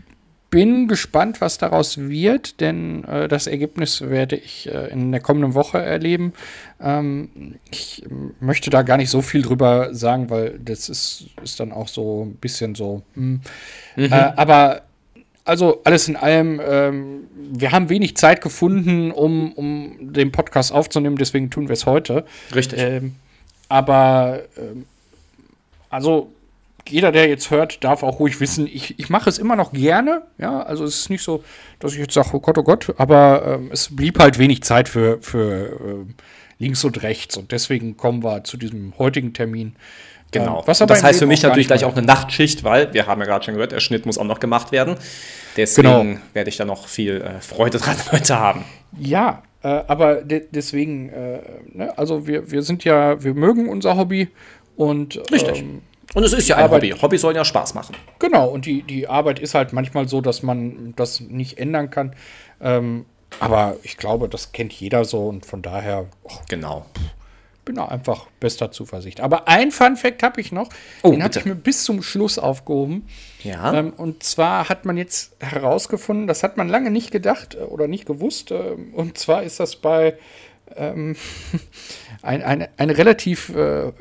bin 0.49 0.87
gespannt, 0.87 1.41
was 1.41 1.59
daraus 1.59 1.99
wird, 1.99 2.61
denn 2.61 3.03
äh, 3.05 3.27
das 3.27 3.49
Ergebnis 3.49 4.01
werde 4.01 4.37
ich 4.37 4.73
äh, 4.73 4.91
in 4.93 5.11
der 5.11 5.21
kommenden 5.21 5.55
Woche 5.55 5.79
erleben. 5.79 6.33
Ähm, 6.81 7.57
ich 7.69 8.05
möchte 8.39 8.71
da 8.71 8.83
gar 8.83 8.97
nicht 8.97 9.11
so 9.11 9.21
viel 9.21 9.43
drüber 9.43 9.93
sagen, 9.93 10.31
weil 10.31 10.59
das 10.65 10.89
ist, 10.89 11.27
ist 11.43 11.59
dann 11.59 11.73
auch 11.73 11.89
so 11.89 12.27
ein 12.27 12.37
bisschen 12.37 12.77
so. 12.77 13.03
Hm. 13.15 13.41
Mhm. 13.97 14.05
Äh, 14.05 14.33
aber 14.37 14.83
also 15.45 15.81
alles 15.83 16.07
in 16.07 16.15
allem, 16.15 16.61
ähm, 16.65 17.25
wir 17.35 17.73
haben 17.73 17.89
wenig 17.89 18.17
Zeit 18.17 18.41
gefunden, 18.41 19.11
um, 19.11 19.53
um 19.53 20.13
den 20.13 20.31
Podcast 20.31 20.71
aufzunehmen, 20.71 21.17
deswegen 21.17 21.51
tun 21.51 21.67
wir 21.67 21.73
es 21.73 21.87
heute. 21.87 22.25
Richtig. 22.55 22.79
Ähm, 22.81 23.17
aber 23.69 24.42
ähm, 24.57 24.87
also 25.90 26.31
jeder, 26.90 27.12
der 27.12 27.29
jetzt 27.29 27.51
hört, 27.51 27.83
darf 27.85 28.03
auch 28.03 28.20
ruhig 28.20 28.40
wissen, 28.40 28.66
ich, 28.66 28.98
ich 28.98 29.11
mache 29.11 29.29
es 29.29 29.38
immer 29.38 29.57
noch 29.57 29.72
gerne. 29.72 30.22
Ja, 30.38 30.62
also 30.62 30.85
es 30.85 31.01
ist 31.01 31.11
nicht 31.11 31.22
so, 31.22 31.44
dass 31.79 31.92
ich 31.92 31.98
jetzt 31.98 32.14
sage, 32.14 32.31
oh 32.33 32.40
Gott, 32.40 32.59
oh 32.59 32.62
Gott, 32.62 32.94
aber 32.98 33.42
ähm, 33.46 33.70
es 33.72 33.94
blieb 33.94 34.18
halt 34.18 34.38
wenig 34.38 34.62
Zeit 34.62 34.88
für, 34.88 35.18
für 35.20 35.66
äh, 35.66 36.12
links 36.59 36.85
und 36.85 37.03
rechts. 37.03 37.37
Und 37.37 37.53
deswegen 37.53 37.96
kommen 37.96 38.22
wir 38.22 38.44
zu 38.44 38.57
diesem 38.57 38.94
heutigen 38.98 39.33
Termin. 39.33 39.77
Genau. 40.31 40.64
Ähm, 40.66 40.87
das 40.87 41.03
heißt 41.03 41.18
für 41.18 41.27
mich 41.27 41.42
natürlich 41.42 41.68
gleich 41.68 41.85
auch 41.85 41.96
eine 41.96 42.07
Nachtschicht, 42.07 42.64
weil 42.64 42.92
wir 42.92 43.07
haben 43.07 43.20
ja 43.20 43.27
gerade 43.27 43.44
schon 43.44 43.55
gehört, 43.55 43.72
der 43.72 43.81
Schnitt 43.81 44.05
muss 44.05 44.18
auch 44.18 44.24
noch 44.24 44.40
gemacht 44.40 44.72
werden. 44.72 44.96
Deswegen 45.57 45.88
genau. 45.88 46.20
werde 46.35 46.51
ich 46.51 46.57
da 46.57 46.64
noch 46.64 46.87
viel 46.87 47.22
äh, 47.22 47.40
Freude 47.40 47.79
dran 47.79 47.96
heute 48.12 48.38
haben. 48.38 48.64
Ja, 48.98 49.42
äh, 49.62 49.68
aber 49.68 50.16
de 50.16 50.44
deswegen, 50.51 51.09
äh, 51.09 51.40
ne, 51.72 51.96
also 51.96 52.27
wir, 52.27 52.51
wir 52.51 52.62
sind 52.62 52.85
ja, 52.85 53.22
wir 53.22 53.35
mögen 53.35 53.68
unser 53.68 53.96
Hobby 53.96 54.29
und 54.77 55.16
Richtig. 55.33 55.61
Ähm, 55.61 55.83
und 56.14 56.25
es 56.25 56.33
ist 56.33 56.49
ja 56.49 56.57
ein 56.57 56.64
Arbeit, 56.64 56.83
Hobby. 56.83 57.01
Hobby 57.01 57.18
sollen 57.18 57.37
ja 57.37 57.44
Spaß 57.44 57.75
machen. 57.75 57.94
Genau, 58.18 58.49
und 58.49 58.66
die, 58.66 58.83
die 58.83 59.09
Arbeit 59.09 59.38
ist 59.38 59.55
halt 59.55 59.73
manchmal 59.73 60.09
so, 60.09 60.21
dass 60.21 60.42
man 60.42 60.94
das 60.97 61.21
nicht 61.21 61.59
ändern 61.59 61.90
kann. 61.90 62.14
Ähm, 62.61 63.05
aber 63.40 63.77
ich 63.83 63.97
glaube, 63.97 64.29
das 64.29 64.53
kennt 64.53 64.73
jeder 64.73 65.05
so 65.05 65.29
und 65.29 65.44
von 65.44 65.62
daher. 65.62 66.07
Oh, 66.25 66.38
genau. 66.49 66.87
Bin 67.64 67.75
da 67.75 67.85
einfach 67.85 68.27
bester 68.40 68.73
Zuversicht. 68.73 69.21
Aber 69.21 69.47
ein 69.47 69.71
Fun-Fact 69.71 70.23
habe 70.23 70.40
ich 70.40 70.53
noch. 70.53 70.71
Oh, 71.03 71.11
den 71.11 71.23
habe 71.23 71.38
ich 71.38 71.44
mir 71.44 71.55
bis 71.55 71.85
zum 71.85 72.03
Schluss 72.03 72.38
aufgehoben. 72.38 73.07
Ja. 73.42 73.75
Ähm, 73.75 73.92
und 73.94 74.23
zwar 74.23 74.71
hat 74.71 74.87
man 74.87 74.97
jetzt 74.97 75.37
herausgefunden, 75.40 76.27
das 76.27 76.42
hat 76.42 76.57
man 76.57 76.71
lange 76.71 76.90
nicht 76.90 77.11
gedacht 77.11 77.55
äh, 77.55 77.59
oder 77.59 77.87
nicht 77.87 78.07
gewusst. 78.07 78.51
Äh, 78.51 78.77
und 78.94 79.18
zwar 79.18 79.42
ist 79.42 79.61
das 79.61 79.77
bei 79.77 80.16
ähm, 80.76 81.16
ein, 82.22 82.42
eine, 82.42 82.68
eine 82.76 82.98
relativ, 82.98 83.50
äh, 83.50 83.88
äh, 83.88 83.92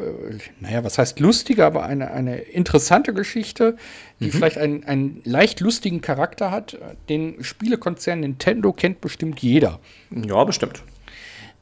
naja, 0.60 0.84
was 0.84 0.98
heißt 0.98 1.20
lustige, 1.20 1.66
aber 1.66 1.84
eine, 1.84 2.12
eine 2.12 2.38
interessante 2.38 3.14
Geschichte, 3.14 3.78
die 4.20 4.26
mhm. 4.26 4.32
vielleicht 4.32 4.58
einen, 4.58 4.84
einen 4.86 5.22
leicht 5.24 5.60
lustigen 5.60 6.02
Charakter 6.02 6.52
hat. 6.52 6.78
Den 7.10 7.44
Spielekonzern 7.44 8.22
Nintendo 8.22 8.74
kennt 8.74 9.02
bestimmt 9.02 9.40
jeder. 9.40 9.80
Ja, 10.12 10.44
bestimmt. 10.44 10.84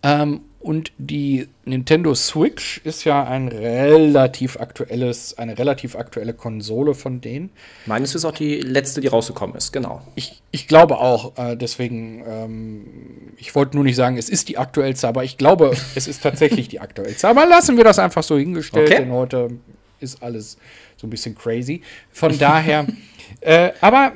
Ähm, 0.03 0.41
und 0.65 0.91
die 0.97 1.47
Nintendo 1.63 2.15
Switch 2.15 2.81
ist 2.83 3.03
ja 3.03 3.23
ein 3.23 3.49
relativ 3.49 4.59
aktuelles, 4.59 5.37
eine 5.37 5.59
relativ 5.59 5.95
aktuelle 5.95 6.33
Konsole 6.33 6.95
von 6.95 7.21
denen. 7.21 7.51
Meines 7.85 8.15
ist 8.15 8.25
auch 8.25 8.31
die 8.31 8.61
letzte, 8.61 8.99
die 8.99 9.05
rausgekommen 9.05 9.55
ist, 9.55 9.71
genau. 9.71 10.01
Ich, 10.15 10.41
ich 10.49 10.67
glaube 10.67 10.97
auch, 10.97 11.37
äh, 11.37 11.55
deswegen, 11.55 12.23
ähm, 12.27 12.85
ich 13.37 13.53
wollte 13.53 13.75
nur 13.75 13.83
nicht 13.83 13.95
sagen, 13.95 14.17
es 14.17 14.27
ist 14.27 14.49
die 14.49 14.57
aktuellste, 14.57 15.07
aber 15.07 15.23
ich 15.23 15.37
glaube, 15.37 15.71
es 15.95 16.07
ist 16.07 16.23
tatsächlich 16.23 16.67
die 16.67 16.79
aktuellste. 16.79 17.27
Aber 17.27 17.45
lassen 17.45 17.77
wir 17.77 17.83
das 17.83 17.99
einfach 17.99 18.23
so 18.23 18.35
hingestellt, 18.35 18.89
okay. 18.89 19.03
denn 19.03 19.11
heute 19.11 19.51
ist 19.99 20.23
alles 20.23 20.57
so 20.97 21.05
ein 21.05 21.11
bisschen 21.11 21.35
crazy. 21.35 21.83
Von 22.11 22.39
daher 22.39 22.87
Äh, 23.45 23.73
aber 23.79 24.13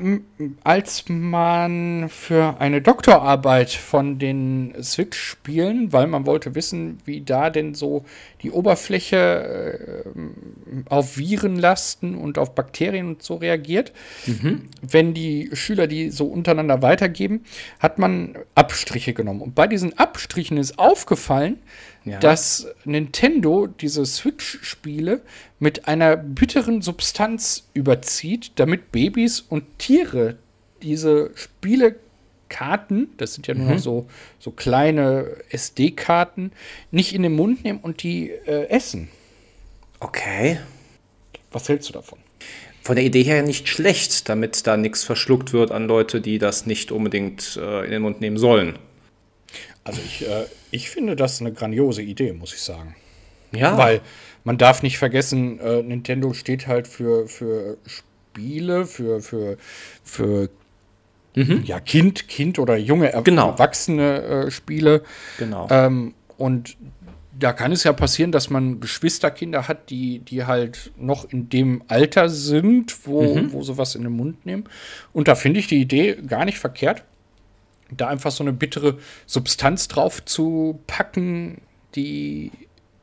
als 0.64 1.06
man 1.08 2.10
für 2.10 2.60
eine 2.60 2.82
Doktorarbeit 2.82 3.70
von 3.70 4.18
den 4.18 4.74
Switch-Spielen, 4.82 5.94
weil 5.94 6.08
man 6.08 6.26
wollte 6.26 6.56
wissen, 6.56 6.98
wie 7.06 7.22
da 7.22 7.52
denn 7.52 7.76
so 7.76 8.06
die 8.42 8.50
Oberfläche 8.50 10.04
äh, 10.16 10.90
auf 10.90 11.18
Virenlasten 11.18 12.16
und 12.16 12.40
auf 12.40 12.56
Bakterien 12.56 13.06
und 13.06 13.22
so 13.22 13.36
reagiert, 13.36 13.94
mhm. 14.26 14.70
wenn 14.82 15.14
die 15.14 15.52
Schüler 15.54 15.86
die 15.86 16.10
so 16.10 16.26
untereinander 16.26 16.82
weitergeben, 16.82 17.44
hat 17.80 18.00
man 18.00 18.36
Abstriche 18.56 19.14
genommen. 19.14 19.42
Und 19.42 19.54
bei 19.54 19.68
diesen 19.68 19.96
Abstrichen 20.00 20.58
ist 20.58 20.80
aufgefallen, 20.80 21.60
ja. 22.06 22.20
dass 22.20 22.68
Nintendo 22.86 23.68
diese 23.68 24.06
Switch-Spiele 24.06 25.22
mit 25.60 25.88
einer 25.88 26.18
bitteren 26.18 26.82
Substanz 26.82 27.68
überzieht, 27.74 28.54
damit 28.56 28.92
Babys 28.92 29.42
und 29.42 29.64
Tiere 29.78 30.38
diese 30.82 31.32
Spielekarten, 31.36 33.10
das 33.18 33.34
sind 33.34 33.48
ja 33.48 33.54
nur 33.54 33.74
mhm. 33.74 33.80
so, 33.80 34.08
so 34.40 34.52
kleine 34.52 35.36
SD-Karten, 35.50 36.52
nicht 36.92 37.14
in 37.14 37.24
den 37.24 37.34
Mund 37.34 37.64
nehmen 37.64 37.80
und 37.80 38.04
die 38.04 38.30
äh, 38.30 38.68
essen. 38.70 39.10
Okay. 40.00 40.60
Was 41.52 41.68
hältst 41.68 41.90
du 41.90 41.94
davon? 41.94 42.20
von 42.82 42.96
der 42.96 43.06
Idee 43.06 43.22
her 43.22 43.44
nicht 43.44 43.68
schlecht, 43.68 44.30
damit 44.30 44.66
da 44.66 44.76
nichts 44.76 45.04
verschluckt 45.04 45.54
wird 45.54 45.70
an 45.70 45.88
Leute, 45.88 46.22
die 46.22 46.40
das 46.40 46.66
nicht 46.66 46.92
unbedingt 46.92 47.56
äh, 47.62 47.86
in 47.86 47.92
den 47.92 48.02
Mund 48.02 48.20
nehmen 48.20 48.38
sollen. 48.38 48.80
Also 49.84 50.02
ich, 50.06 50.28
äh, 50.28 50.46
ich 50.72 50.90
finde 50.90 51.16
das 51.16 51.42
eine 51.42 51.52
grandiose 51.52 52.02
Idee, 52.02 52.34
muss 52.34 52.54
ich 52.54 52.62
sagen. 52.62 52.96
Ja. 53.52 53.78
Weil 53.78 54.02
man 54.44 54.58
darf 54.58 54.84
nicht 54.84 54.98
vergessen, 54.98 55.60
äh, 55.60 55.82
Nintendo 55.82 56.34
steht 56.34 56.68
halt 56.68 56.88
für, 56.88 57.28
für 57.28 57.78
Spiele, 57.86 58.86
für, 58.86 59.22
für, 59.22 59.58
für 60.04 60.50
ja, 61.64 61.80
Kind, 61.80 62.28
Kind 62.28 62.60
oder 62.60 62.76
junge, 62.76 63.14
er 63.14 63.22
Genau. 63.22 63.52
erwachsene 63.52 64.22
äh, 64.24 64.52
Spiele. 64.52 65.04
Genau. 65.38 65.68
Ähm, 65.72 66.14
und 66.38 66.76
da 67.38 67.54
kann 67.54 67.72
es 67.72 67.86
ja 67.86 67.94
passieren, 67.94 68.32
dass 68.34 68.50
man 68.50 68.82
Geschwisterkinder 68.82 69.68
hat, 69.68 69.90
die, 69.90 70.20
die 70.20 70.44
halt 70.46 70.92
noch 70.98 71.32
in 71.32 71.48
dem 71.48 71.82
Alter 71.88 72.28
sind, 72.30 73.08
wo, 73.08 73.40
wo 73.54 73.62
sie 73.64 73.78
was 73.78 73.96
in 73.96 74.04
den 74.04 74.12
Mund 74.12 74.46
nehmen. 74.46 74.66
Und 75.14 75.30
da 75.30 75.36
finde 75.36 75.62
ich 75.62 75.68
die 75.68 75.80
Idee 75.80 76.18
gar 76.28 76.44
nicht 76.44 76.58
verkehrt, 76.60 77.04
da 77.96 78.08
einfach 78.08 78.32
so 78.32 78.44
eine 78.44 78.54
bittere 78.54 78.98
Substanz 79.26 79.88
drauf 79.88 80.24
zu 80.26 80.80
packen, 80.88 81.62
die, 81.96 82.52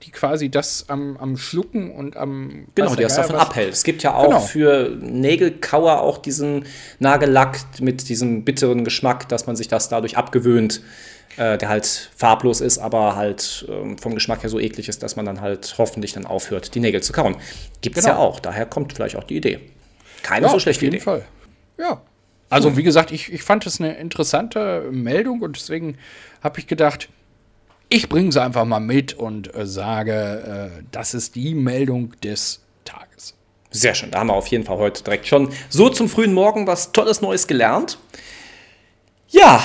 die 0.03 0.11
quasi 0.11 0.49
das 0.51 0.89
am, 0.89 1.17
am 1.17 1.37
Schlucken 1.37 1.91
und 1.91 2.17
am 2.17 2.67
Genau, 2.75 2.95
die 2.95 3.03
das 3.03 3.17
davon 3.17 3.37
abhält. 3.37 3.73
Es 3.73 3.83
gibt 3.85 4.03
ja 4.03 4.15
auch 4.15 4.25
Genau. 4.27 4.41
für 4.41 4.97
Nägelkauer 5.01 6.01
auch 6.01 6.19
diesen 6.19 6.65
Nagellack 6.99 7.59
mit 7.81 8.09
diesem 8.09 8.45
bitteren 8.45 8.85
Geschmack, 8.85 9.29
dass 9.29 9.47
man 9.47 9.57
sich 9.57 9.69
das 9.69 9.89
dadurch 9.89 10.17
abgewöhnt, 10.17 10.83
äh, 11.37 11.59
der 11.59 11.69
halt 11.69 12.11
farblos 12.17 12.61
ist, 12.61 12.79
aber 12.79 13.17
halt 13.17 13.67
ähm, 13.69 13.99
vom 13.99 14.15
Geschmack 14.15 14.43
her 14.43 14.49
so 14.51 14.61
eklig 14.61 14.89
ist, 14.89 15.03
dass 15.03 15.17
man 15.17 15.27
dann 15.27 15.41
halt 15.41 15.75
hoffentlich 15.79 16.13
dann 16.13 16.25
aufhört, 16.27 16.75
die 16.75 16.81
Nägel 16.81 17.03
zu 17.03 17.13
kauen. 17.13 17.37
Gibt 17.83 17.97
es 17.99 18.05
Genau. 18.05 18.17
ja 18.17 18.21
auch. 18.23 18.41
Daher 18.41 18.67
kommt 18.67 18.93
vielleicht 18.93 19.17
auch 19.17 19.25
die 19.25 19.37
Idee. 19.37 19.59
Keine 20.23 20.47
Ja, 20.47 20.53
so 20.53 20.59
schlechte 20.59 20.81
auf 20.81 20.83
jeden 20.85 20.95
Idee. 20.97 21.05
Fall. 21.05 21.25
Ja. 21.79 22.01
Also, 22.49 22.77
wie 22.77 22.83
gesagt, 22.83 23.11
ich, 23.11 23.33
ich 23.33 23.43
fand 23.43 23.67
es 23.67 23.81
eine 23.81 23.97
interessante 23.97 24.89
Meldung 24.93 25.43
und 25.43 25.57
deswegen 25.57 25.99
habe 26.43 26.61
ich 26.61 26.67
gedacht, 26.67 27.09
ich 27.89 28.09
bringe 28.09 28.33
sie 28.33 28.43
einfach 28.43 28.65
mal 28.65 28.81
mit 28.81 29.15
und 29.15 29.55
äh, 29.55 29.67
sage, 29.67 30.73
äh, 30.79 30.83
das 30.93 31.15
ist 31.15 31.35
die 31.35 31.55
Meldung 31.55 32.13
des 32.23 32.61
Tages. 32.85 33.35
Sehr 33.71 33.95
schön. 33.95 34.11
Da 34.11 34.21
haben 34.21 34.29
wir 34.29 34.35
auf 34.35 34.49
jeden 34.49 34.65
Fall 34.65 34.79
heute 34.79 35.03
direkt 35.03 35.27
schon 35.27 35.53
so 35.69 35.89
zum 35.89 36.09
frühen 36.09 36.33
Morgen 36.35 36.67
was 36.67 36.93
Tolles 36.93 37.21
Neues 37.21 37.47
gelernt. 37.47 37.99
Ja, 39.29 39.63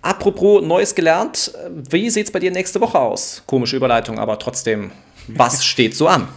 apropos 0.00 0.62
Neues 0.62 0.94
gelernt, 0.94 1.52
äh, 1.54 1.70
wie 1.90 2.08
sieht 2.10 2.26
es 2.26 2.32
bei 2.32 2.38
dir 2.38 2.50
nächste 2.50 2.80
Woche 2.80 2.98
aus? 2.98 3.42
Komische 3.46 3.76
Überleitung, 3.76 4.18
aber 4.18 4.38
trotzdem, 4.38 4.90
was 5.28 5.64
steht 5.64 5.94
so 5.94 6.08
an? 6.08 6.28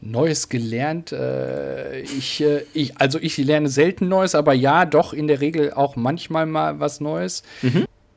Neues 0.00 0.48
gelernt. 0.48 1.12
Äh, 1.12 2.00
ich, 2.00 2.40
äh, 2.40 2.62
ich, 2.72 2.96
also 2.98 3.18
ich 3.18 3.36
lerne 3.36 3.68
selten 3.68 4.08
Neues, 4.08 4.34
aber 4.34 4.54
ja, 4.54 4.86
doch 4.86 5.12
in 5.12 5.28
der 5.28 5.40
Regel 5.40 5.72
auch 5.72 5.96
manchmal 5.96 6.46
mal 6.46 6.80
was 6.80 7.00
Neues. 7.00 7.42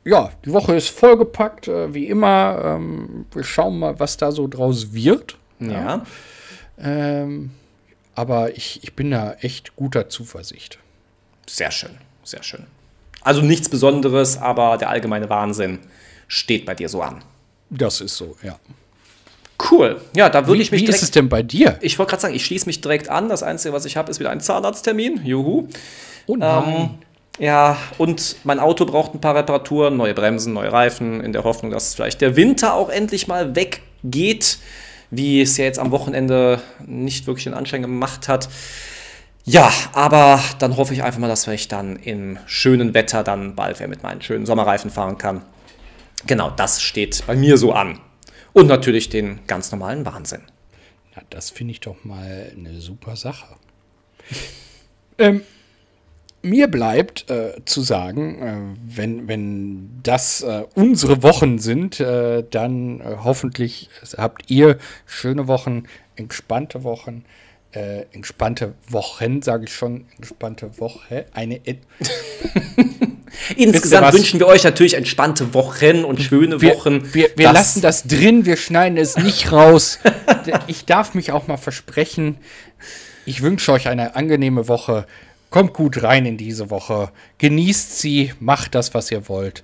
Ja, 0.06 0.32
die 0.46 0.52
Woche 0.52 0.76
ist 0.76 0.90
vollgepackt, 0.90 1.68
äh, 1.68 1.94
wie 1.94 2.08
immer. 2.08 2.62
Ähm, 2.64 3.26
wir 3.34 3.44
schauen 3.44 3.80
mal, 3.80 4.00
was 4.00 4.18
da 4.18 4.32
so 4.32 4.48
draus 4.48 4.94
wird. 4.94 5.38
Ja. 5.60 6.06
Ähm, 6.78 7.52
aber 8.16 8.56
ich, 8.56 8.84
ich 8.84 8.96
bin 8.96 9.12
da 9.12 9.34
echt 9.40 9.76
guter 9.76 10.10
Zuversicht. 10.10 10.80
Sehr 11.48 11.72
schön, 11.72 11.98
sehr 12.24 12.44
schön. 12.44 12.66
Also 13.22 13.42
nichts 13.42 13.70
Besonderes, 13.70 14.38
aber 14.38 14.78
der 14.78 14.90
allgemeine 14.90 15.30
Wahnsinn 15.30 15.80
steht 16.28 16.66
bei 16.66 16.76
dir 16.76 16.90
so 16.90 17.02
an. 17.02 17.24
Das 17.70 18.02
ist 18.02 18.18
so, 18.18 18.36
ja. 18.44 18.60
Cool. 19.72 20.02
Ja, 20.16 20.30
da 20.30 20.48
würde 20.48 20.62
ich 20.62 20.72
mich 20.72 20.82
wie 20.82 20.86
direkt. 20.86 20.98
ist 20.98 21.04
es 21.04 21.12
denn 21.12 21.30
bei 21.30 21.44
dir? 21.44 21.78
ich 21.82 21.98
wollte 22.00 22.12
gerade 22.12 22.22
sagen, 22.22 22.36
ich 22.36 22.46
schließe 22.46 22.66
mich 22.66 22.82
direkt 22.82 23.10
an. 23.10 23.30
Das 23.30 23.44
Einzige, 23.44 23.74
was 23.74 23.86
ich 23.86 23.98
habe, 23.98 24.12
ist 24.12 24.20
wieder 24.20 24.30
ein 24.30 24.42
Zahnarzttermin. 24.42 25.22
Juhu. 25.24 25.68
Oh 26.28 26.36
nein. 26.36 26.92
Ja, 27.40 27.78
und 27.98 28.36
mein 28.44 28.60
Auto 28.60 28.86
braucht 28.86 29.16
ein 29.16 29.22
paar 29.22 29.36
Reparaturen, 29.36 29.98
neue 29.98 30.14
Bremsen, 30.14 30.54
neue 30.54 30.72
Reifen, 30.72 31.20
in 31.22 31.34
der 31.34 31.44
Hoffnung, 31.44 31.72
dass 31.72 31.96
vielleicht 31.96 32.22
der 32.22 32.36
Winter 32.36 32.76
auch 32.76 32.90
endlich 32.90 33.28
mal 33.28 33.56
weggeht, 33.56 34.60
wie 35.10 35.42
es 35.42 35.58
ja 35.58 35.66
jetzt 35.66 35.80
am 35.80 35.90
Wochenende 35.90 36.62
nicht 36.86 37.26
wirklich 37.26 37.46
den 37.46 37.56
Anschein 37.56 37.82
gemacht 37.82 38.28
hat. 38.28 38.50
Ja, 39.46 39.72
aber 39.94 40.40
dann 40.60 40.78
hoffe 40.78 40.94
ich 40.94 41.04
einfach 41.04 41.20
mal, 41.20 41.28
dass 41.28 41.48
ich 41.48 41.68
dann 41.68 41.96
im 41.98 42.38
schönen 42.46 42.94
Wetter 42.94 43.24
dann 43.24 43.56
bald 43.56 43.80
wieder 43.80 43.90
mit 43.90 44.04
meinen 44.04 44.22
schönen 44.22 44.46
Sommerreifen 44.46 44.92
fahren 44.92 45.18
kann. 45.18 45.42
Genau, 46.28 46.52
das 46.52 46.82
steht 46.82 47.24
bei 47.26 47.36
mir 47.36 47.58
so 47.58 47.74
an. 47.74 48.00
Und 48.54 48.68
natürlich 48.68 49.10
den 49.10 49.40
ganz 49.48 49.72
normalen 49.72 50.06
Wahnsinn. 50.06 50.44
Na, 51.16 51.24
das 51.30 51.50
finde 51.50 51.72
ich 51.72 51.80
doch 51.80 52.04
mal 52.04 52.52
eine 52.56 52.80
super 52.80 53.16
Sache. 53.16 53.56
ähm, 55.18 55.42
mir 56.44 56.68
bleibt 56.68 57.30
äh, 57.30 57.56
zu 57.66 57.82
sagen, 57.82 58.42
äh, 58.42 58.98
wenn, 58.98 59.28
wenn 59.28 59.90
das 60.04 60.42
äh, 60.42 60.66
unsere 60.76 61.24
Wochen 61.24 61.58
sind, 61.58 62.00
äh, 62.00 62.44
dann 62.50 63.00
äh, 63.00 63.16
hoffentlich 63.24 63.90
habt 64.18 64.52
ihr 64.52 64.78
schöne 65.06 65.48
Wochen, 65.48 65.84
entspannte 66.16 66.84
Wochen, 66.84 67.24
äh, 67.72 68.06
entspannte 68.12 68.76
Wochen, 68.88 69.42
sage 69.42 69.66
ich 69.66 69.74
schon, 69.74 70.06
entspannte 70.18 70.80
Woche, 70.80 71.26
eine 71.34 71.62
Insgesamt 73.56 74.14
wünschen 74.14 74.40
wir 74.40 74.48
euch 74.48 74.64
natürlich 74.64 74.94
entspannte 74.96 75.54
Wochen 75.54 76.04
und 76.04 76.22
schöne 76.22 76.62
wir, 76.62 76.76
Wochen. 76.76 77.14
Wir, 77.14 77.30
wir 77.36 77.48
Das- 77.48 77.54
lassen 77.54 77.82
das 77.82 78.04
drin, 78.04 78.46
wir 78.46 78.58
schneiden 78.58 78.98
es 78.98 79.18
nicht 79.18 79.52
raus. 79.52 80.00
ich 80.68 80.86
darf 80.86 81.14
mich 81.14 81.32
auch 81.32 81.48
mal 81.48 81.58
versprechen. 81.58 82.38
Ich 83.26 83.42
wünsche 83.42 83.72
euch 83.72 83.88
eine 83.88 84.16
angenehme 84.16 84.68
Woche. 84.68 85.06
Kommt 85.50 85.74
gut 85.74 86.02
rein 86.04 86.26
in 86.26 86.38
diese 86.38 86.70
Woche. 86.70 87.12
Genießt 87.38 88.00
sie, 88.00 88.34
macht 88.40 88.76
das, 88.76 88.94
was 88.94 89.12
ihr 89.12 89.30
wollt. 89.30 89.64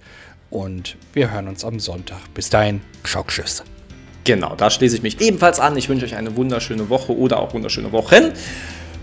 Und 0.49 0.97
wir 1.13 1.31
hören 1.31 1.47
uns 1.47 1.63
am 1.65 1.79
Sonntag. 1.79 2.19
Bis 2.33 2.49
dahin, 2.49 2.81
tschüss. 3.03 3.63
Genau, 4.23 4.55
da 4.55 4.69
schließe 4.69 4.97
ich 4.97 5.01
mich 5.01 5.19
ebenfalls 5.21 5.59
an. 5.59 5.77
Ich 5.77 5.89
wünsche 5.89 6.05
euch 6.05 6.15
eine 6.15 6.35
wunderschöne 6.35 6.89
Woche 6.89 7.15
oder 7.17 7.39
auch 7.39 7.53
wunderschöne 7.53 7.91
Wochen. 7.91 8.33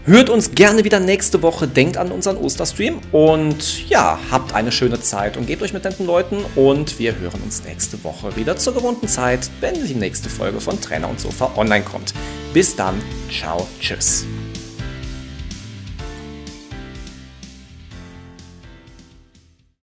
Hört 0.07 0.31
uns 0.31 0.53
gerne 0.53 0.85
wieder 0.85 1.01
nächste 1.01 1.42
Woche. 1.42 1.66
Denkt 1.66 1.97
an 1.97 2.12
unseren 2.12 2.37
Osterstream. 2.37 3.01
Und 3.11 3.88
ja, 3.88 4.21
habt 4.31 4.55
eine 4.55 4.71
schöne 4.71 5.01
Zeit 5.01 5.37
und 5.37 5.49
gebt 5.49 5.62
euch 5.62 5.73
mit 5.73 5.83
netten 5.83 6.07
Leuten. 6.07 6.45
Und 6.55 7.01
wir 7.01 7.19
hören 7.19 7.40
uns 7.42 7.64
nächste 7.64 8.03
Woche 8.05 8.37
wieder 8.37 8.57
zur 8.57 8.75
gewohnten 8.75 9.09
Zeit, 9.09 9.51
wenn 9.61 9.75
die 9.85 9.97
nächste 9.97 10.29
Folge 10.29 10.61
von 10.61 10.81
Trainer 10.81 11.09
und 11.09 11.19
Sofa 11.19 11.51
online 11.57 11.85
kommt. 11.85 12.14
Bis 12.55 12.77
dann. 12.77 13.03
Ciao. 13.33 13.66
Tschüss. 13.81 14.25